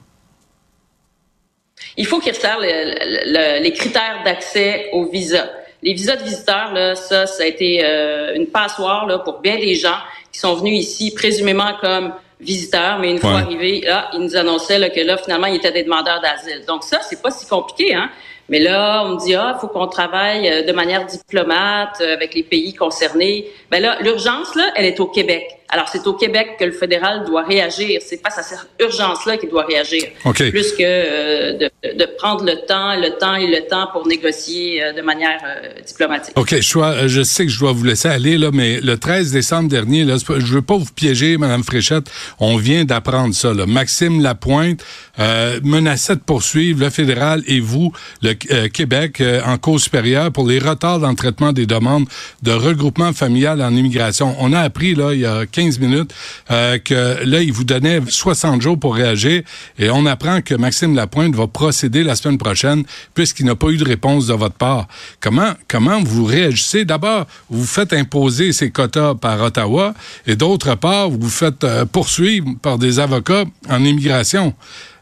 Il 1.96 2.06
faut 2.06 2.20
qu'ils 2.20 2.32
resserrent 2.32 2.60
les 2.60 3.72
critères 3.72 4.22
d'accès 4.24 4.88
au 4.92 5.10
visa. 5.10 5.50
Les 5.82 5.92
visas 5.92 6.16
de 6.16 6.24
visiteurs, 6.24 6.72
là, 6.72 6.94
ça, 6.94 7.26
ça 7.26 7.44
a 7.44 7.46
été 7.46 7.84
euh, 7.84 8.34
une 8.34 8.46
passoire 8.46 9.06
là, 9.06 9.18
pour 9.18 9.40
bien 9.40 9.56
des 9.56 9.74
gens 9.74 9.98
qui 10.32 10.40
sont 10.40 10.54
venus 10.54 10.80
ici 10.80 11.14
présumément 11.14 11.74
comme 11.80 12.12
visiteurs, 12.40 12.98
mais 12.98 13.10
une 13.10 13.18
fois 13.18 13.38
arrivés, 13.38 13.80
là, 13.80 14.10
ils 14.12 14.20
nous 14.20 14.36
annonçaient 14.36 14.78
là, 14.78 14.90
que 14.90 15.00
là, 15.00 15.16
finalement, 15.16 15.46
ils 15.46 15.56
étaient 15.56 15.72
des 15.72 15.82
demandeurs 15.82 16.20
d'asile. 16.20 16.64
Donc 16.66 16.84
ça, 16.84 17.00
c'est 17.02 17.20
pas 17.20 17.30
si 17.30 17.46
compliqué, 17.46 17.94
hein. 17.94 18.10
Mais 18.48 18.60
là, 18.60 19.04
on 19.04 19.10
me 19.10 19.18
dit 19.18 19.34
ah, 19.34 19.58
faut 19.60 19.68
qu'on 19.68 19.88
travaille 19.88 20.48
euh, 20.48 20.62
de 20.62 20.72
manière 20.72 21.04
diplomate 21.04 22.00
euh, 22.00 22.14
avec 22.14 22.34
les 22.34 22.42
pays 22.42 22.74
concernés. 22.74 23.46
Ben 23.70 23.82
là, 23.82 23.98
l'urgence 24.00 24.54
là, 24.54 24.70
elle 24.74 24.86
est 24.86 25.00
au 25.00 25.06
Québec. 25.06 25.57
Alors, 25.70 25.88
c'est 25.88 26.06
au 26.06 26.14
Québec 26.14 26.56
que 26.58 26.64
le 26.64 26.72
fédéral 26.72 27.24
doit 27.26 27.42
réagir. 27.42 28.00
C'est 28.04 28.20
face 28.22 28.38
à 28.38 28.42
cette 28.42 28.58
urgence-là 28.80 29.36
qu'il 29.36 29.50
doit 29.50 29.64
réagir. 29.64 30.04
Plus 30.22 30.72
que 30.72 30.80
euh, 30.80 31.52
de, 31.58 31.70
de, 31.94 32.04
prendre 32.16 32.44
le 32.44 32.56
temps, 32.66 32.96
le 32.96 33.18
temps 33.18 33.34
et 33.34 33.46
le 33.46 33.66
temps 33.68 33.88
pour 33.92 34.06
négocier 34.06 34.82
de 34.96 35.02
manière 35.02 35.40
diplomatique. 35.86 36.38
OK. 36.38 36.54
Je, 36.60 37.06
je, 37.06 37.22
sais 37.22 37.46
que 37.46 37.52
je 37.52 37.58
dois 37.58 37.72
vous 37.72 37.84
laisser 37.84 38.08
aller, 38.08 38.38
là, 38.38 38.50
mais 38.52 38.80
le 38.80 38.96
13 38.96 39.32
décembre 39.32 39.68
dernier, 39.68 40.04
là, 40.04 40.16
je 40.16 40.54
veux 40.54 40.62
pas 40.62 40.76
vous 40.76 40.92
piéger, 40.94 41.36
Madame 41.36 41.62
Fréchette. 41.62 42.10
On 42.40 42.56
vient 42.56 42.84
d'apprendre 42.84 43.34
ça. 43.34 43.52
Là. 43.52 43.66
Maxime 43.66 44.22
Lapointe 44.22 44.84
euh, 45.18 45.60
menaçait 45.64 46.14
de 46.14 46.20
poursuivre 46.20 46.80
le 46.80 46.90
fédéral 46.90 47.42
et 47.46 47.60
vous, 47.60 47.92
le 48.22 48.34
euh, 48.50 48.68
Québec 48.68 49.20
euh, 49.20 49.40
en 49.44 49.58
cause 49.58 49.84
supérieure 49.84 50.30
pour 50.30 50.46
les 50.46 50.58
retards 50.58 51.00
dans 51.00 51.10
le 51.10 51.16
traitement 51.16 51.52
des 51.52 51.66
demandes 51.66 52.06
de 52.42 52.52
regroupement 52.52 53.12
familial 53.12 53.60
en 53.62 53.74
immigration. 53.74 54.36
On 54.38 54.52
a 54.52 54.60
appris 54.60 54.94
là 54.94 55.14
il 55.14 55.20
y 55.20 55.26
a 55.26 55.46
15 55.58 55.80
minutes 55.80 56.14
euh, 56.52 56.78
que 56.78 57.24
là 57.24 57.42
il 57.42 57.52
vous 57.52 57.64
donnait 57.64 58.00
60 58.06 58.62
jours 58.62 58.78
pour 58.78 58.94
réagir 58.94 59.42
et 59.76 59.90
on 59.90 60.06
apprend 60.06 60.40
que 60.40 60.54
Maxime 60.54 60.94
Lapointe 60.94 61.34
va 61.34 61.48
procéder 61.48 62.04
la 62.04 62.14
semaine 62.14 62.38
prochaine 62.38 62.84
puisqu'il 63.14 63.46
n'a 63.46 63.56
pas 63.56 63.68
eu 63.68 63.76
de 63.76 63.84
réponse 63.84 64.28
de 64.28 64.34
votre 64.34 64.54
part. 64.54 64.86
Comment 65.20 65.54
comment 65.66 66.00
vous 66.00 66.24
réagissez? 66.24 66.84
D'abord, 66.84 67.26
vous 67.50 67.66
faites 67.66 67.92
imposer 67.92 68.52
ces 68.52 68.70
quotas 68.70 69.16
par 69.16 69.42
Ottawa 69.42 69.94
et 70.28 70.36
d'autre 70.36 70.76
part, 70.76 71.10
vous 71.10 71.18
vous 71.18 71.28
faites 71.28 71.66
poursuivre 71.90 72.46
par 72.62 72.78
des 72.78 73.00
avocats 73.00 73.44
en 73.68 73.84
immigration. 73.84 74.54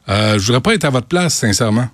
Euh, 0.09 0.39
je 0.39 0.47
voudrais 0.47 0.63
pas 0.63 0.75
être 0.75 0.85
à 0.85 0.91
votre 0.91 1.09
place, 1.09 1.35
sincèrement. 1.35 1.89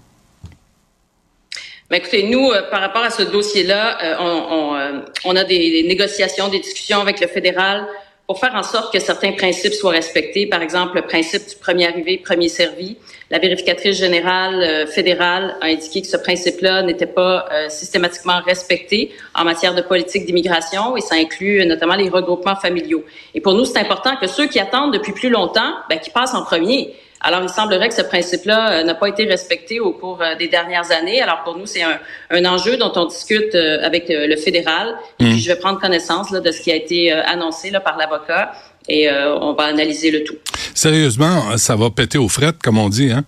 Ben, 1.92 1.98
écoutez, 1.98 2.22
nous, 2.22 2.50
euh, 2.50 2.62
par 2.70 2.80
rapport 2.80 3.02
à 3.02 3.10
ce 3.10 3.22
dossier-là, 3.22 3.98
euh, 4.02 4.14
euh, 4.18 5.00
on, 5.26 5.36
a 5.36 5.44
des, 5.44 5.84
négociations, 5.86 6.48
des 6.48 6.60
discussions 6.60 7.02
avec 7.02 7.20
le 7.20 7.26
fédéral 7.26 7.86
pour 8.26 8.38
faire 8.38 8.54
en 8.54 8.62
sorte 8.62 8.92
que 8.92 9.00
certains 9.00 9.32
principes 9.32 9.74
soient 9.74 9.92
respectés. 9.92 10.46
Par 10.46 10.62
exemple, 10.62 10.96
le 10.96 11.02
principe 11.02 11.48
du 11.48 11.56
premier 11.56 11.86
arrivé, 11.86 12.18
premier 12.18 12.48
servi. 12.48 12.96
La 13.30 13.38
vérificatrice 13.38 13.98
générale 13.98 14.62
euh, 14.62 14.86
fédérale 14.86 15.56
a 15.60 15.66
indiqué 15.66 16.02
que 16.02 16.06
ce 16.06 16.16
principe-là 16.16 16.82
n'était 16.82 17.06
pas 17.06 17.46
euh, 17.50 17.68
systématiquement 17.68 18.40
respecté 18.42 19.10
en 19.34 19.44
matière 19.44 19.74
de 19.74 19.82
politique 19.82 20.26
d'immigration 20.26 20.96
et 20.96 21.00
ça 21.00 21.16
inclut 21.16 21.64
notamment 21.66 21.94
les 21.94 22.08
regroupements 22.08 22.56
familiaux. 22.56 23.04
Et 23.34 23.40
pour 23.40 23.54
nous, 23.54 23.64
c'est 23.64 23.78
important 23.78 24.16
que 24.16 24.26
ceux 24.26 24.46
qui 24.48 24.60
attendent 24.60 24.92
depuis 24.92 25.12
plus 25.12 25.30
longtemps, 25.30 25.72
ben, 25.88 25.98
qui 25.98 26.10
passent 26.10 26.34
en 26.34 26.44
premier. 26.44 26.94
Alors, 27.22 27.40
il 27.42 27.48
semblerait 27.48 27.88
que 27.88 27.94
ce 27.94 28.02
principe-là 28.02 28.72
euh, 28.72 28.84
n'a 28.84 28.94
pas 28.94 29.08
été 29.08 29.24
respecté 29.24 29.78
au 29.78 29.92
cours 29.92 30.20
euh, 30.20 30.34
des 30.34 30.48
dernières 30.48 30.90
années. 30.90 31.22
Alors, 31.22 31.44
pour 31.44 31.56
nous, 31.56 31.66
c'est 31.66 31.82
un, 31.82 31.98
un, 32.30 32.44
enjeu 32.44 32.76
dont 32.76 32.92
on 32.96 33.06
discute 33.06 33.54
euh, 33.54 33.78
avec 33.82 34.06
le 34.08 34.36
fédéral. 34.36 34.96
Et 35.18 35.24
puis, 35.24 35.34
mmh. 35.34 35.38
je 35.38 35.48
vais 35.48 35.56
prendre 35.56 35.80
connaissance 35.80 36.30
là, 36.30 36.40
de 36.40 36.50
ce 36.50 36.60
qui 36.60 36.72
a 36.72 36.76
été 36.76 37.12
annoncé 37.12 37.70
là, 37.70 37.80
par 37.80 37.96
l'avocat 37.96 38.52
et 38.88 39.08
on 39.10 39.52
va 39.52 39.64
analyser 39.64 40.10
le 40.10 40.24
tout. 40.24 40.34
Sérieusement, 40.74 41.56
ça 41.56 41.76
va 41.76 41.88
péter 41.90 42.18
aux 42.18 42.28
frettes, 42.28 42.58
comme 42.60 42.78
on 42.78 42.88
dit, 42.88 43.12
hein? 43.12 43.24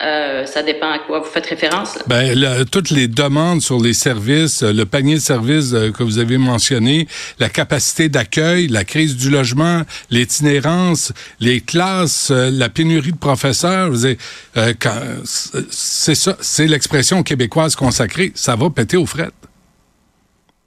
Euh, 0.00 0.46
ça 0.46 0.62
dépend 0.62 0.90
à 0.90 0.98
quoi 1.00 1.18
vous 1.18 1.30
faites 1.30 1.46
référence. 1.46 1.98
Ben, 2.06 2.64
toutes 2.70 2.90
les 2.90 3.08
demandes 3.08 3.60
sur 3.60 3.80
les 3.80 3.94
services, 3.94 4.62
le 4.62 4.84
panier 4.84 5.16
de 5.16 5.20
services 5.20 5.72
euh, 5.72 5.90
que 5.90 6.04
vous 6.04 6.18
avez 6.18 6.38
mentionné, 6.38 7.08
la 7.40 7.48
capacité 7.48 8.08
d'accueil, 8.08 8.68
la 8.68 8.84
crise 8.84 9.16
du 9.16 9.28
logement, 9.28 9.82
l'itinérance, 10.10 11.12
les 11.40 11.60
classes, 11.60 12.30
euh, 12.30 12.50
la 12.50 12.68
pénurie 12.68 13.12
de 13.12 13.18
professeurs, 13.18 13.90
c'est 15.70 16.14
ça, 16.14 16.36
c'est 16.40 16.66
l'expression 16.66 17.22
québécoise 17.22 17.74
consacrée. 17.74 18.30
Ça 18.34 18.54
va 18.54 18.70
péter 18.70 18.96
aux 18.96 19.06
frettes. 19.06 19.32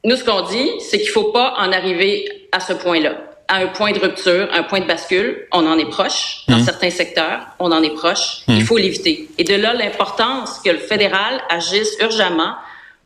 Nous, 0.04 0.16
ce 0.16 0.24
qu'on 0.24 0.48
dit, 0.50 0.70
c'est 0.90 0.98
qu'il 0.98 1.10
faut 1.10 1.32
pas 1.32 1.54
en 1.58 1.72
arriver 1.72 2.26
à 2.52 2.60
ce 2.60 2.74
point-là 2.74 3.31
à 3.51 3.58
un 3.58 3.67
point 3.67 3.91
de 3.91 4.00
rupture, 4.00 4.48
un 4.53 4.63
point 4.63 4.79
de 4.79 4.88
bascule. 4.88 5.46
On 5.51 5.67
en 5.67 5.77
est 5.77 5.89
proche. 5.89 6.46
Dans 6.48 6.58
mmh. 6.58 6.63
certains 6.63 6.89
secteurs, 6.89 7.48
on 7.60 7.72
en 7.72 7.84
est 7.84 7.93
proche. 7.93 8.43
Mmh. 8.48 8.53
Il 8.53 8.63
faut 8.63 8.77
l'éviter. 8.77 9.27
Et 9.38 9.43
de 9.43 9.55
là, 9.55 9.74
l'importance 9.74 10.60
que 10.63 10.70
le 10.70 10.77
fédéral 10.77 11.41
agisse 11.50 11.98
urgemment 12.00 12.55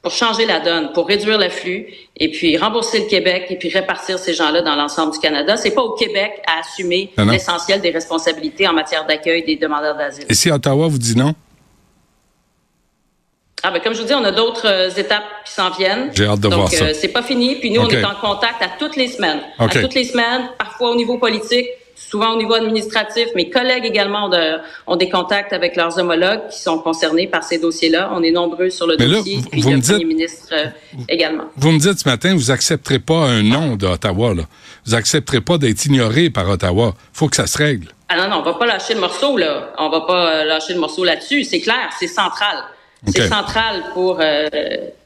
pour 0.04 0.12
changer 0.12 0.46
la 0.46 0.60
donne, 0.60 0.94
pour 0.94 1.08
réduire 1.08 1.40
l'afflux 1.40 1.88
et 2.16 2.30
puis 2.30 2.58
rembourser 2.58 3.00
le 3.00 3.06
Québec 3.06 3.48
et 3.50 3.56
puis 3.56 3.70
répartir 3.70 4.20
ces 4.20 4.36
gens-là 4.36 4.62
dans 4.62 4.76
l'ensemble 4.76 5.14
du 5.14 5.20
Canada. 5.20 5.58
C'est 5.58 5.72
pas 5.72 5.82
au 5.82 5.96
Québec 5.96 6.44
à 6.46 6.60
assumer 6.60 7.12
l'essentiel 7.18 7.82
des 7.82 7.90
responsabilités 7.90 8.68
en 8.68 8.74
matière 8.74 9.08
d'accueil 9.08 9.44
des 9.44 9.56
demandeurs 9.56 9.98
d'asile. 9.98 10.26
Et 10.30 10.36
si 10.36 10.52
Ottawa 10.52 10.88
vous 10.88 11.00
dit 11.00 11.18
non? 11.18 11.34
Ah 13.68 13.72
ben, 13.72 13.82
comme 13.82 13.96
je 13.96 14.02
vous 14.02 14.08
dis, 14.08 14.14
on 14.14 14.24
a 14.24 14.32
d'autres 14.32 14.68
euh, 14.68 14.90
étapes 14.92 15.24
qui 15.44 15.52
s'en 15.52 15.72
viennent. 15.72 16.12
J'ai 16.14 16.28
hâte 16.28 16.40
de 16.40 16.50
Donc, 16.50 16.54
voir 16.54 16.72
ça. 16.72 16.86
Euh, 16.86 16.94
c'est 16.94 17.08
pas 17.08 17.24
fini. 17.24 17.56
Puis 17.56 17.72
nous, 17.72 17.82
on 17.82 17.90
est 17.90 18.06
en 18.06 18.14
contact 18.14 18.62
à 18.62 18.68
toutes 18.78 18.96
les 18.96 19.08
semaines. 19.08 19.40
À 19.58 19.68
toutes 19.68 19.96
les 19.96 20.04
semaines, 20.04 20.50
parfois 20.60 20.92
au 20.92 20.96
niveau 20.96 21.18
politique, 21.18 21.66
souvent 21.96 22.34
au 22.34 22.38
niveau 22.38 22.54
administratif. 22.54 23.30
Mes 23.34 23.50
collègues 23.50 23.86
également 23.86 24.26
ont, 24.26 24.30
de, 24.30 24.60
ont, 24.86 24.96
des 24.98 25.10
contacts 25.10 25.52
avec 25.52 25.76
leurs 25.76 25.98
homologues 25.98 26.48
qui 26.52 26.60
sont 26.60 26.78
concernés 26.78 27.26
par 27.26 27.44
ces 27.44 27.58
dossiers-là. 27.58 28.12
On 28.14 28.22
est 28.22 28.30
nombreux 28.30 28.70
sur 28.70 28.86
le 28.86 28.98
dossier. 28.98 29.38
Là, 29.38 29.42
puis 29.52 29.62
le 29.62 29.82
premier 29.82 30.06
ministre 30.06 30.50
euh, 30.52 30.66
également. 31.10 31.46
Vous 31.58 31.72
me 31.72 31.80
dites 31.80 31.98
ce 31.98 32.08
matin, 32.08 32.36
vous 32.36 32.52
accepterez 32.52 33.00
pas 33.00 33.26
un 33.26 33.42
nom 33.42 33.78
d'Ottawa. 33.78 34.36
Là. 34.36 34.44
Vous 34.86 34.94
accepterez 34.94 35.42
pas 35.42 35.58
d'être 35.58 35.84
ignoré 35.88 36.30
par 36.30 36.48
Ottawa. 36.48 36.94
faut 37.14 37.30
que 37.30 37.36
ça 37.36 37.48
se 37.48 37.58
règle. 37.58 37.88
Ah 38.10 38.18
non, 38.18 38.30
non, 38.30 38.42
on 38.42 38.44
va 38.44 38.54
pas 38.54 38.68
lâcher 38.68 38.94
le 38.94 39.00
morceau, 39.00 39.36
là. 39.38 39.74
On 39.80 39.90
va 39.90 40.02
pas 40.02 40.44
lâcher 40.44 40.76
le 40.76 40.80
morceau 40.80 41.04
là-dessus. 41.04 41.44
C'est 41.44 41.62
clair, 41.62 41.90
c'est 42.00 42.06
central. 42.06 42.58
C'est 43.08 43.28
central 43.28 43.84
pour 43.94 44.20
euh, 44.20 44.48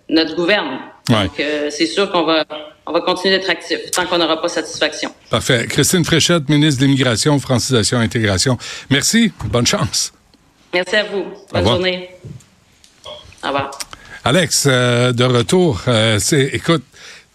notre 0.10 0.36
gouvernement. 0.36 0.80
Donc, 1.08 1.40
euh, 1.40 1.70
c'est 1.70 1.86
sûr 1.88 2.12
qu'on 2.12 2.24
va, 2.24 2.46
on 2.86 2.92
va 2.94 3.02
continuer 3.02 3.38
d'être 3.38 3.50
actif 3.50 3.92
tant 3.92 4.06
qu'on 4.06 4.18
n'aura 4.18 4.42
pas 4.42 4.48
satisfaction. 4.48 5.14
Parfait. 5.30 5.66
Christine 5.68 6.06
Fréchette, 6.06 6.50
ministre 6.50 6.82
de 6.82 6.86
l'Immigration, 6.86 7.40
Francisation 7.40 8.00
et 8.02 8.06
Intégration. 8.06 8.58
Merci. 8.90 9.32
Bonne 9.46 9.68
chance. 9.68 10.14
Merci 10.74 10.96
à 10.96 11.04
vous. 11.04 11.26
Bonne 11.52 11.66
journée. 11.66 12.10
Au 13.44 13.48
revoir. 13.48 13.72
Alex, 14.24 14.66
euh, 14.68 15.12
de 15.12 15.24
retour. 15.24 15.82
c'est, 16.20 16.50
écoute, 16.54 16.84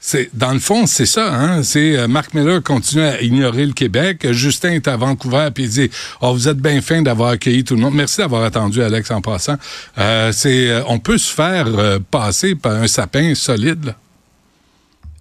c'est 0.06 0.28
dans 0.34 0.52
le 0.52 0.58
fond, 0.58 0.84
c'est 0.84 1.06
ça. 1.06 1.34
Hein? 1.34 1.62
C'est 1.62 1.96
euh, 1.96 2.06
Miller 2.34 2.62
continue 2.62 3.04
à 3.04 3.22
ignorer 3.22 3.64
le 3.64 3.72
Québec. 3.72 4.30
Justin 4.32 4.72
est 4.72 4.86
à 4.86 4.98
Vancouver 4.98 5.48
puis 5.54 5.64
il 5.64 5.70
dit 5.70 5.90
"Oh, 6.20 6.34
vous 6.34 6.46
êtes 6.46 6.58
bien 6.58 6.82
fin 6.82 7.00
d'avoir 7.00 7.30
accueilli 7.30 7.64
tout 7.64 7.74
le 7.74 7.80
monde. 7.80 7.94
Merci 7.94 8.18
d'avoir 8.18 8.44
attendu, 8.44 8.82
Alex, 8.82 9.10
en 9.10 9.22
passant. 9.22 9.56
Euh, 9.96 10.30
c'est, 10.30 10.68
euh, 10.68 10.82
on 10.88 10.98
peut 10.98 11.16
se 11.16 11.32
faire 11.32 11.68
passer 12.10 12.54
par 12.54 12.74
un 12.74 12.86
sapin 12.86 13.34
solide." 13.34 13.86
Là. 13.86 13.96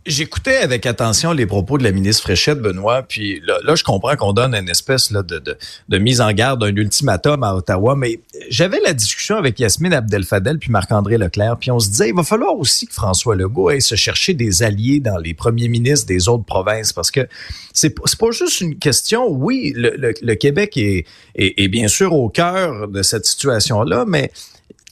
J'écoutais 0.06 0.58
avec 0.58 0.86
attention 0.86 1.32
les 1.32 1.46
propos 1.46 1.78
de 1.78 1.84
la 1.84 1.94
ministre 1.94 2.24
Fréchette, 2.24 2.60
Benoît, 2.60 3.04
puis 3.04 3.42
là, 3.46 3.74
je 3.74 3.84
comprends 3.86 4.18
qu'on 4.18 4.34
donne 4.34 4.54
une 4.54 4.68
espèce 4.68 5.12
là, 5.12 5.24
de, 5.24 5.42
de, 5.88 5.98
mise 5.98 6.20
en 6.20 6.34
garde, 6.34 6.62
un 6.62 6.76
ultimatum 6.76 7.42
à 7.44 7.56
Ottawa, 7.56 7.96
mais 7.96 8.20
j'avais 8.50 8.82
la 8.82 8.94
discussion 8.94 9.38
avec 9.38 9.62
Yasmine 9.62 9.94
Abdel-Fadel 9.94 10.60
puis 10.60 10.72
Marc-André 10.72 11.18
Leclerc, 11.18 11.56
puis 11.58 11.72
on 11.72 11.80
se 11.80 11.88
disait, 11.88 12.10
il 12.10 12.16
va 12.16 12.24
falloir 12.24 12.58
aussi 12.58 12.86
que 12.86 12.94
François 12.94 13.38
Legault 13.38 13.70
aille 13.70 13.82
se 13.82 13.96
chercher 13.96 14.34
des 14.34 14.62
alliés 14.62 15.00
dans 15.00 15.18
les 15.18 15.34
premiers 15.34 15.70
ministres 15.70 16.08
des 16.08 16.28
autres 16.28 16.44
provinces, 16.44 16.92
parce 16.92 17.10
que 17.10 17.26
c'est 17.74 17.96
pas 17.96 18.32
juste 18.32 18.60
une 18.60 18.78
question, 18.78 19.30
oui, 19.30 19.72
le, 19.74 20.14
le, 20.22 20.36
Québec 20.36 20.76
est, 20.76 21.06
est 21.36 21.68
bien 21.70 21.88
sûr 21.88 22.14
au 22.14 22.28
cœur 22.28 22.90
de 22.90 23.02
cette 23.04 23.26
situation-là, 23.26 24.04
mais 24.06 24.32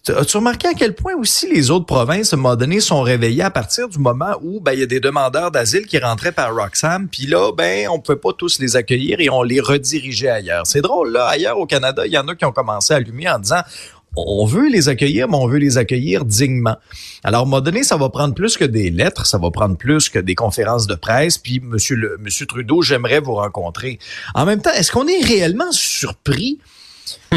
As-tu 0.09 0.37
remarqué 0.37 0.67
à 0.67 0.73
quel 0.73 0.95
point 0.95 1.13
aussi 1.15 1.47
les 1.47 1.69
autres 1.69 1.85
provinces, 1.85 2.33
à 2.33 2.37
un 2.37 2.79
sont 2.79 3.03
réveillées 3.03 3.43
à 3.43 3.51
partir 3.51 3.87
du 3.87 3.99
moment 3.99 4.33
où 4.41 4.59
ben, 4.59 4.73
il 4.73 4.79
y 4.79 4.83
a 4.83 4.87
des 4.87 4.99
demandeurs 4.99 5.51
d'asile 5.51 5.85
qui 5.85 5.99
rentraient 5.99 6.31
par 6.31 6.55
Roxham, 6.55 7.07
puis 7.07 7.27
là, 7.27 7.51
ben, 7.55 7.87
on 7.87 7.99
pouvait 7.99 8.17
pas 8.17 8.33
tous 8.33 8.57
les 8.59 8.75
accueillir 8.75 9.19
et 9.19 9.29
on 9.29 9.43
les 9.43 9.59
redirigeait 9.59 10.29
ailleurs. 10.29 10.65
C'est 10.65 10.81
drôle, 10.81 11.11
là, 11.11 11.27
ailleurs 11.27 11.59
au 11.59 11.67
Canada, 11.67 12.07
il 12.07 12.11
y 12.11 12.17
en 12.17 12.27
a 12.27 12.35
qui 12.35 12.45
ont 12.45 12.51
commencé 12.51 12.95
à 12.95 12.97
allumer 12.97 13.29
en 13.29 13.37
disant 13.37 13.61
on 14.15 14.45
veut 14.45 14.69
les 14.69 14.89
accueillir, 14.89 15.29
mais 15.29 15.37
on 15.37 15.47
veut 15.47 15.59
les 15.59 15.77
accueillir 15.77 16.25
dignement. 16.25 16.77
Alors, 17.23 17.47
à 17.53 17.61
donné, 17.61 17.83
ça 17.83 17.95
va 17.95 18.09
prendre 18.09 18.33
plus 18.33 18.57
que 18.57 18.65
des 18.65 18.89
lettres, 18.89 19.25
ça 19.25 19.37
va 19.37 19.51
prendre 19.51 19.77
plus 19.77 20.09
que 20.09 20.19
des 20.19 20.35
conférences 20.35 20.87
de 20.87 20.95
presse. 20.95 21.37
Puis, 21.37 21.61
Monsieur, 21.61 22.17
Monsieur 22.19 22.45
Trudeau, 22.45 22.81
j'aimerais 22.81 23.19
vous 23.19 23.35
rencontrer. 23.35 23.99
En 24.35 24.45
même 24.45 24.61
temps, 24.61 24.71
est-ce 24.71 24.91
qu'on 24.91 25.07
est 25.07 25.23
réellement 25.23 25.71
surpris 25.71 26.59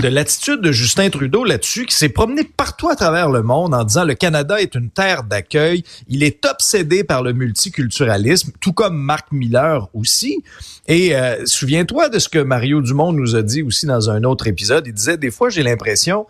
de 0.01 0.09
l'attitude 0.09 0.61
de 0.61 0.73
Justin 0.73 1.11
Trudeau 1.11 1.45
là-dessus, 1.45 1.87
qui 1.87 1.95
s'est 1.95 2.09
promené 2.09 2.45
partout 2.45 2.89
à 2.89 2.97
travers 2.97 3.31
le 3.31 3.43
monde 3.43 3.75
en 3.75 3.85
disant 3.85 4.05
le 4.05 4.15
Canada 4.15 4.61
est 4.61 4.75
une 4.75 4.91
terre 4.91 5.23
d'accueil. 5.23 5.85
Il 6.09 6.23
est 6.23 6.45
obsédé 6.47 7.05
par 7.05 7.23
le 7.23 7.33
multiculturalisme, 7.33 8.53
tout 8.61 8.73
comme 8.73 8.97
Marc 8.97 9.33
Miller 9.33 9.89
aussi. 9.95 10.43
Et 10.87 11.17
euh, 11.17 11.47
souviens-toi 11.47 12.09
de 12.09 12.19
ce 12.19 12.29
que 12.29 12.39
Mario 12.39 12.81
Dumont 12.81 13.13
nous 13.13 13.37
a 13.37 13.43
dit 13.43 13.63
aussi 13.63 13.87
dans 13.87 14.11
un 14.11 14.25
autre 14.25 14.47
épisode. 14.47 14.87
Il 14.87 14.95
disait 14.95 15.17
des 15.17 15.31
fois 15.31 15.49
j'ai 15.49 15.63
l'impression 15.63 16.27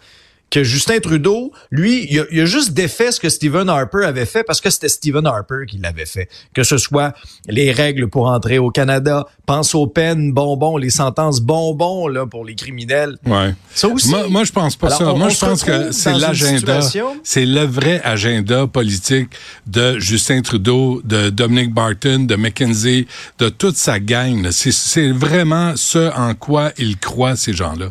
que 0.55 0.63
Justin 0.63 1.01
Trudeau, 1.01 1.51
lui, 1.73 2.07
il 2.09 2.21
a, 2.21 2.43
a, 2.43 2.45
juste 2.45 2.75
défait 2.75 3.11
ce 3.11 3.19
que 3.19 3.29
Stephen 3.29 3.69
Harper 3.69 4.05
avait 4.05 4.25
fait 4.25 4.45
parce 4.45 4.61
que 4.61 4.71
c'était 4.71 4.89
Stephen 4.89 5.27
Harper 5.27 5.67
qui 5.67 5.79
l'avait 5.79 6.07
fait. 6.07 6.29
Que 6.55 6.63
ce 6.63 6.79
soit 6.79 7.13
les 7.49 7.73
règles 7.73 8.09
pour 8.09 8.29
entrer 8.29 8.59
au 8.59 8.71
Canada, 8.71 9.27
pense 9.47 9.75
aux 9.75 9.89
peines 9.89 10.33
bonbons, 10.33 10.77
les 10.77 10.91
sentences 10.91 11.41
bonbons 11.41 12.07
là 12.07 12.27
pour 12.27 12.45
les 12.45 12.55
criminels. 12.55 13.19
Ouais. 13.27 13.53
Ça 13.75 13.89
aussi. 13.89 14.11
Moi, 14.11 14.29
moi 14.29 14.45
je 14.45 14.53
pense 14.53 14.77
pas 14.77 14.91
ça. 14.91 15.13
moi, 15.15 15.29
je 15.29 15.39
pense 15.41 15.65
que 15.65 15.91
c'est 15.91 16.15
l'agenda, 16.15 16.79
c'est 17.25 17.47
le 17.47 17.65
vrai 17.65 18.01
agenda 18.05 18.69
politique 18.69 19.31
de 19.67 19.99
Justin 19.99 20.41
Trudeau, 20.43 21.03
de 21.05 21.31
Dominic 21.31 21.75
Barton, 21.75 22.27
de 22.29 22.37
McKenzie, 22.37 23.09
de 23.41 23.49
toute 23.49 23.77
sa 23.77 23.99
gang. 23.99 24.53
C'est 24.53 25.11
vraiment 25.11 25.73
ce 25.75 26.17
en 26.17 26.35
quoi 26.35 26.71
ils 26.79 26.97
croient 26.97 27.35
ces 27.35 27.55
gens-là. 27.55 27.91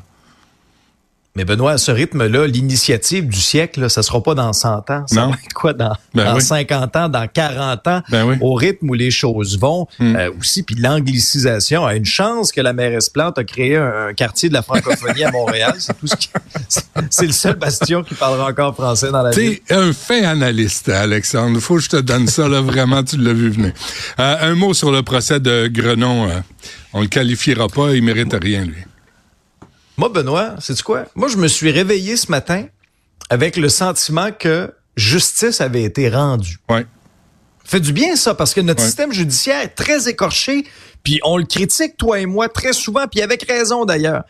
Mais 1.35 1.45
Benoît, 1.45 1.71
à 1.71 1.77
ce 1.79 1.89
rythme-là, 1.89 2.45
l'initiative 2.45 3.27
du 3.27 3.39
siècle, 3.39 3.81
là, 3.81 3.89
ça 3.89 4.03
sera 4.03 4.21
pas 4.21 4.35
dans 4.35 4.53
100 4.53 4.91
ans. 4.91 5.03
Ça 5.07 5.25
va 5.25 5.31
être 5.43 5.53
quoi 5.55 5.73
dans, 5.73 5.95
ben 6.13 6.25
dans 6.25 6.39
50 6.39 6.95
ans, 6.95 7.09
dans 7.09 7.27
40 7.27 7.87
ans, 7.87 8.01
ben 8.09 8.37
au 8.39 8.53
rythme 8.53 8.91
où 8.91 8.93
les 8.93 9.09
choses 9.09 9.57
vont 9.57 9.87
hmm. 9.97 10.15
euh, 10.15 10.29
aussi. 10.39 10.61
Puis 10.61 10.75
l'anglicisation 10.75 11.87
a 11.87 11.95
une 11.95 12.05
chance 12.05 12.51
que 12.51 12.61
la 12.61 12.73
mairesse 12.73 13.09
Plante 13.09 13.39
a 13.39 13.43
créé 13.43 13.77
un, 13.77 14.13
quartier 14.13 14.49
de 14.49 14.53
la 14.53 14.61
francophonie 14.61 15.23
à 15.23 15.31
Montréal. 15.31 15.73
C'est 15.79 15.97
tout 15.97 16.05
ce 16.05 16.15
qui, 16.15 16.29
c'est 17.09 17.25
le 17.25 17.31
seul 17.31 17.55
bastion 17.55 18.03
qui 18.03 18.13
parlera 18.13 18.49
encore 18.49 18.75
français 18.75 19.09
dans 19.11 19.23
la 19.23 19.31
ville. 19.31 19.59
T'es 19.59 19.73
un 19.73 19.91
fin 19.91 20.21
analyste, 20.21 20.89
Alexandre. 20.89 21.59
Faut 21.59 21.77
que 21.77 21.81
je 21.81 21.89
te 21.89 21.97
donne 21.97 22.27
ça, 22.27 22.47
là. 22.47 22.61
Vraiment, 22.61 23.03
tu 23.03 23.17
l'as 23.17 23.33
vu 23.33 23.49
venir. 23.49 23.73
Euh, 24.19 24.51
un 24.51 24.53
mot 24.53 24.75
sur 24.75 24.91
le 24.91 25.01
procès 25.01 25.39
de 25.39 25.65
Grenon. 25.65 26.29
Euh, 26.29 26.39
on 26.93 27.01
le 27.01 27.07
qualifiera 27.07 27.67
pas. 27.69 27.95
Il 27.95 28.03
mérite 28.03 28.35
rien, 28.39 28.65
lui. 28.65 28.83
Moi, 29.97 30.09
Benoît, 30.09 30.55
c'est 30.59 30.81
quoi? 30.81 31.05
Moi, 31.15 31.27
je 31.27 31.37
me 31.37 31.47
suis 31.47 31.71
réveillé 31.71 32.17
ce 32.17 32.31
matin 32.31 32.65
avec 33.29 33.57
le 33.57 33.69
sentiment 33.69 34.31
que 34.31 34.73
justice 34.97 35.61
avait 35.61 35.83
été 35.83 36.09
rendue. 36.09 36.57
Ouais. 36.69 36.85
Fait 37.63 37.79
du 37.79 37.93
bien 37.93 38.15
ça, 38.15 38.33
parce 38.33 38.53
que 38.53 38.61
notre 38.61 38.81
système 38.81 39.13
judiciaire 39.13 39.61
est 39.61 39.75
très 39.75 40.09
écorché, 40.09 40.65
puis 41.03 41.19
on 41.23 41.37
le 41.37 41.45
critique, 41.45 41.95
toi 41.97 42.19
et 42.19 42.25
moi, 42.25 42.49
très 42.49 42.73
souvent, 42.73 43.07
puis 43.07 43.21
avec 43.21 43.43
raison 43.49 43.85
d'ailleurs. 43.85 44.23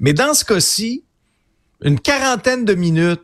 Mais 0.00 0.12
dans 0.12 0.32
ce 0.34 0.44
cas-ci, 0.44 1.04
une 1.82 2.00
quarantaine 2.00 2.64
de 2.64 2.74
minutes, 2.74 3.22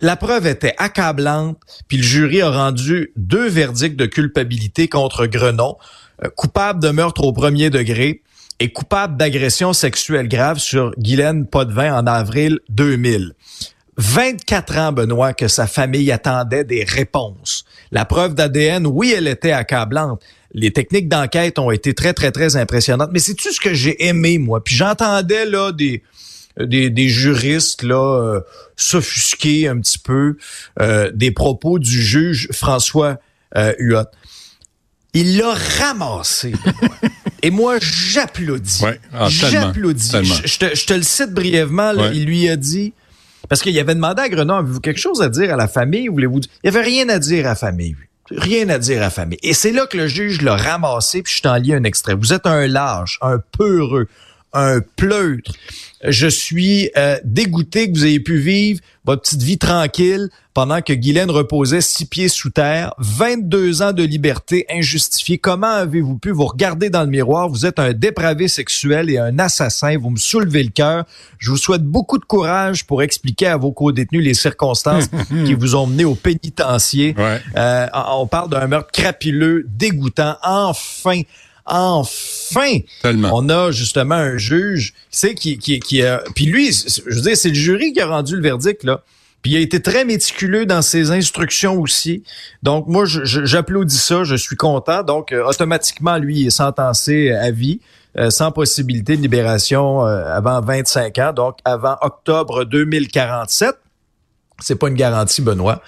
La 0.00 0.16
preuve 0.16 0.46
était 0.46 0.74
accablante, 0.78 1.58
puis 1.86 1.98
le 1.98 2.02
jury 2.02 2.42
a 2.42 2.50
rendu 2.50 3.12
deux 3.16 3.48
verdicts 3.48 3.96
de 3.96 4.06
culpabilité 4.06 4.88
contre 4.88 5.26
Grenon, 5.26 5.76
euh, 6.24 6.28
coupable 6.30 6.82
de 6.82 6.90
meurtre 6.90 7.22
au 7.22 7.32
premier 7.32 7.70
degré 7.70 8.22
et 8.60 8.72
coupable 8.72 9.16
d'agression 9.16 9.72
sexuelle 9.72 10.28
grave 10.28 10.58
sur 10.58 10.92
Guylaine 10.98 11.46
Potvin 11.46 11.98
en 11.98 12.06
avril 12.06 12.60
2000. 12.68 13.34
24 13.96 14.78
ans, 14.78 14.92
Benoît, 14.92 15.34
que 15.34 15.48
sa 15.48 15.66
famille 15.66 16.10
attendait 16.10 16.64
des 16.64 16.84
réponses. 16.84 17.64
La 17.92 18.04
preuve 18.04 18.34
d'ADN, 18.34 18.86
oui, 18.86 19.14
elle 19.16 19.28
était 19.28 19.52
accablante. 19.52 20.20
Les 20.52 20.72
techniques 20.72 21.08
d'enquête 21.08 21.58
ont 21.58 21.70
été 21.70 21.94
très, 21.94 22.12
très, 22.12 22.32
très 22.32 22.56
impressionnantes. 22.56 23.10
Mais 23.12 23.18
c'est 23.18 23.34
tout 23.34 23.52
ce 23.52 23.60
que 23.60 23.74
j'ai 23.74 24.06
aimé, 24.06 24.38
moi? 24.38 24.62
Puis 24.62 24.74
j'entendais 24.74 25.46
là 25.46 25.72
des, 25.72 26.02
des, 26.58 26.90
des 26.90 27.08
juristes 27.08 27.82
là 27.82 28.20
euh, 28.20 28.40
s'offusquer 28.76 29.68
un 29.68 29.80
petit 29.80 29.98
peu 29.98 30.36
euh, 30.80 31.10
des 31.12 31.30
propos 31.30 31.78
du 31.78 32.02
juge 32.02 32.48
François 32.52 33.18
euh, 33.56 33.72
Huot. 33.78 34.06
Il 35.14 35.38
l'a 35.38 35.54
ramassé. 35.78 36.52
Et 37.42 37.50
moi, 37.50 37.76
j'applaudis. 37.80 38.82
Ouais. 38.82 39.00
Ah, 39.12 39.28
j'applaudis. 39.28 40.10
Je, 40.22 40.46
je 40.48 40.58
te, 40.58 40.74
je 40.74 40.86
te 40.86 40.94
le 40.94 41.02
cite 41.02 41.30
brièvement. 41.32 41.92
là. 41.92 42.08
Ouais. 42.08 42.16
Il 42.16 42.24
lui 42.26 42.48
a 42.48 42.56
dit, 42.56 42.92
parce 43.48 43.62
qu'il 43.62 43.78
avait 43.78 43.94
demandé 43.94 44.22
à 44.22 44.28
Grenon, 44.28 44.56
avez-vous 44.56 44.80
quelque 44.80 45.00
chose 45.00 45.22
à 45.22 45.28
dire 45.28 45.52
à 45.52 45.56
la 45.56 45.68
famille? 45.68 46.08
Voulez-vous? 46.08 46.40
Il 46.62 46.68
avait 46.68 46.82
rien 46.82 47.08
à 47.08 47.18
dire 47.18 47.46
à 47.46 47.50
la 47.50 47.54
famille. 47.54 47.96
Rien 48.30 48.68
à 48.70 48.78
dire 48.78 48.96
à 48.98 49.00
la 49.02 49.10
famille. 49.10 49.38
Et 49.42 49.52
c'est 49.52 49.72
là 49.72 49.86
que 49.86 49.96
le 49.98 50.08
juge 50.08 50.40
l'a 50.40 50.56
ramassé, 50.56 51.22
puis 51.22 51.34
je 51.36 51.42
t'en 51.42 51.54
lis 51.56 51.74
un 51.74 51.84
extrait. 51.84 52.14
Vous 52.14 52.32
êtes 52.32 52.46
un 52.46 52.66
lâche, 52.66 53.18
un 53.20 53.38
peureux, 53.38 54.08
un 54.54 54.80
pleutre. 54.96 55.52
Je 56.06 56.26
suis 56.26 56.90
euh, 56.96 57.18
dégoûté 57.24 57.90
que 57.90 57.96
vous 57.96 58.04
ayez 58.04 58.20
pu 58.20 58.36
vivre 58.36 58.80
votre 59.04 59.22
petite 59.22 59.42
vie 59.42 59.58
tranquille 59.58 60.28
pendant 60.54 60.80
que 60.80 60.92
Guylaine 60.92 61.30
reposait 61.30 61.80
six 61.80 62.06
pieds 62.06 62.28
sous 62.28 62.50
terre. 62.50 62.94
22 62.98 63.82
ans 63.82 63.92
de 63.92 64.02
liberté 64.02 64.66
injustifiée. 64.70 65.38
Comment 65.38 65.66
avez-vous 65.66 66.16
pu 66.18 66.30
vous 66.30 66.44
regarder 66.44 66.90
dans 66.90 67.02
le 67.02 67.08
miroir? 67.08 67.48
Vous 67.48 67.66
êtes 67.66 67.78
un 67.78 67.92
dépravé 67.92 68.48
sexuel 68.48 69.10
et 69.10 69.18
un 69.18 69.38
assassin. 69.38 69.98
Vous 69.98 70.10
me 70.10 70.18
soulevez 70.18 70.62
le 70.62 70.70
cœur. 70.70 71.04
Je 71.38 71.50
vous 71.50 71.56
souhaite 71.56 71.82
beaucoup 71.82 72.18
de 72.18 72.24
courage 72.24 72.86
pour 72.86 73.02
expliquer 73.02 73.46
à 73.48 73.56
vos 73.56 73.72
co-détenus 73.72 74.24
les 74.24 74.34
circonstances 74.34 75.08
qui 75.28 75.54
vous 75.54 75.74
ont 75.74 75.86
mené 75.86 76.04
au 76.04 76.14
pénitencier. 76.14 77.14
Ouais. 77.16 77.40
Euh, 77.56 77.86
on 78.12 78.26
parle 78.26 78.50
d'un 78.50 78.66
meurtre 78.66 78.92
crapuleux, 78.92 79.66
dégoûtant. 79.68 80.36
Enfin, 80.42 81.22
enfin, 81.66 82.78
Tellement. 83.02 83.30
on 83.32 83.48
a 83.48 83.70
justement 83.70 84.14
un 84.14 84.36
juge, 84.36 84.92
tu 84.92 84.98
sais, 85.10 85.34
qui, 85.34 85.58
qui, 85.58 85.80
qui 85.80 86.02
a... 86.02 86.22
Puis 86.34 86.46
lui, 86.46 86.72
c'est- 86.72 87.02
je 87.06 87.14
veux 87.14 87.22
dire, 87.22 87.36
c'est 87.36 87.48
le 87.50 87.54
jury 87.54 87.92
qui 87.92 88.00
a 88.00 88.06
rendu 88.06 88.36
le 88.36 88.42
verdict, 88.42 88.84
là. 88.84 89.02
Puis 89.42 89.52
il 89.52 89.56
a 89.58 89.60
été 89.60 89.82
très 89.82 90.06
méticuleux 90.06 90.64
dans 90.64 90.80
ses 90.80 91.10
instructions 91.10 91.78
aussi. 91.78 92.22
Donc 92.62 92.86
moi, 92.86 93.04
j'applaudis 93.06 93.98
ça, 93.98 94.24
je 94.24 94.36
suis 94.36 94.56
content. 94.56 95.02
Donc 95.02 95.32
euh, 95.32 95.44
automatiquement, 95.44 96.16
lui, 96.16 96.40
il 96.40 96.46
est 96.46 96.50
sentencé 96.50 97.30
à 97.30 97.50
vie, 97.50 97.80
euh, 98.16 98.30
sans 98.30 98.52
possibilité 98.52 99.18
de 99.18 99.20
libération 99.22 100.06
euh, 100.06 100.24
avant 100.34 100.62
25 100.62 101.18
ans, 101.18 101.32
donc 101.34 101.58
avant 101.66 101.96
octobre 102.00 102.64
2047. 102.64 103.74
C'est 104.60 104.76
pas 104.76 104.88
une 104.88 104.94
garantie, 104.94 105.42
Benoît. 105.42 105.82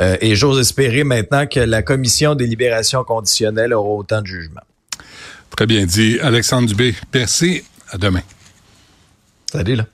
Euh, 0.00 0.16
et 0.22 0.34
j'ose 0.34 0.58
espérer 0.58 1.04
maintenant 1.04 1.46
que 1.46 1.60
la 1.60 1.82
commission 1.82 2.34
des 2.34 2.46
libérations 2.46 3.04
conditionnelles 3.04 3.74
aura 3.74 3.90
autant 3.90 4.22
de 4.22 4.26
jugement. 4.26 4.60
Très 5.56 5.66
bien 5.66 5.84
dit. 5.86 6.18
Alexandre 6.20 6.68
Dubé, 6.68 6.94
merci. 7.12 7.62
À 7.90 7.98
demain. 7.98 8.22
Salut 9.50 9.76
là. 9.76 9.86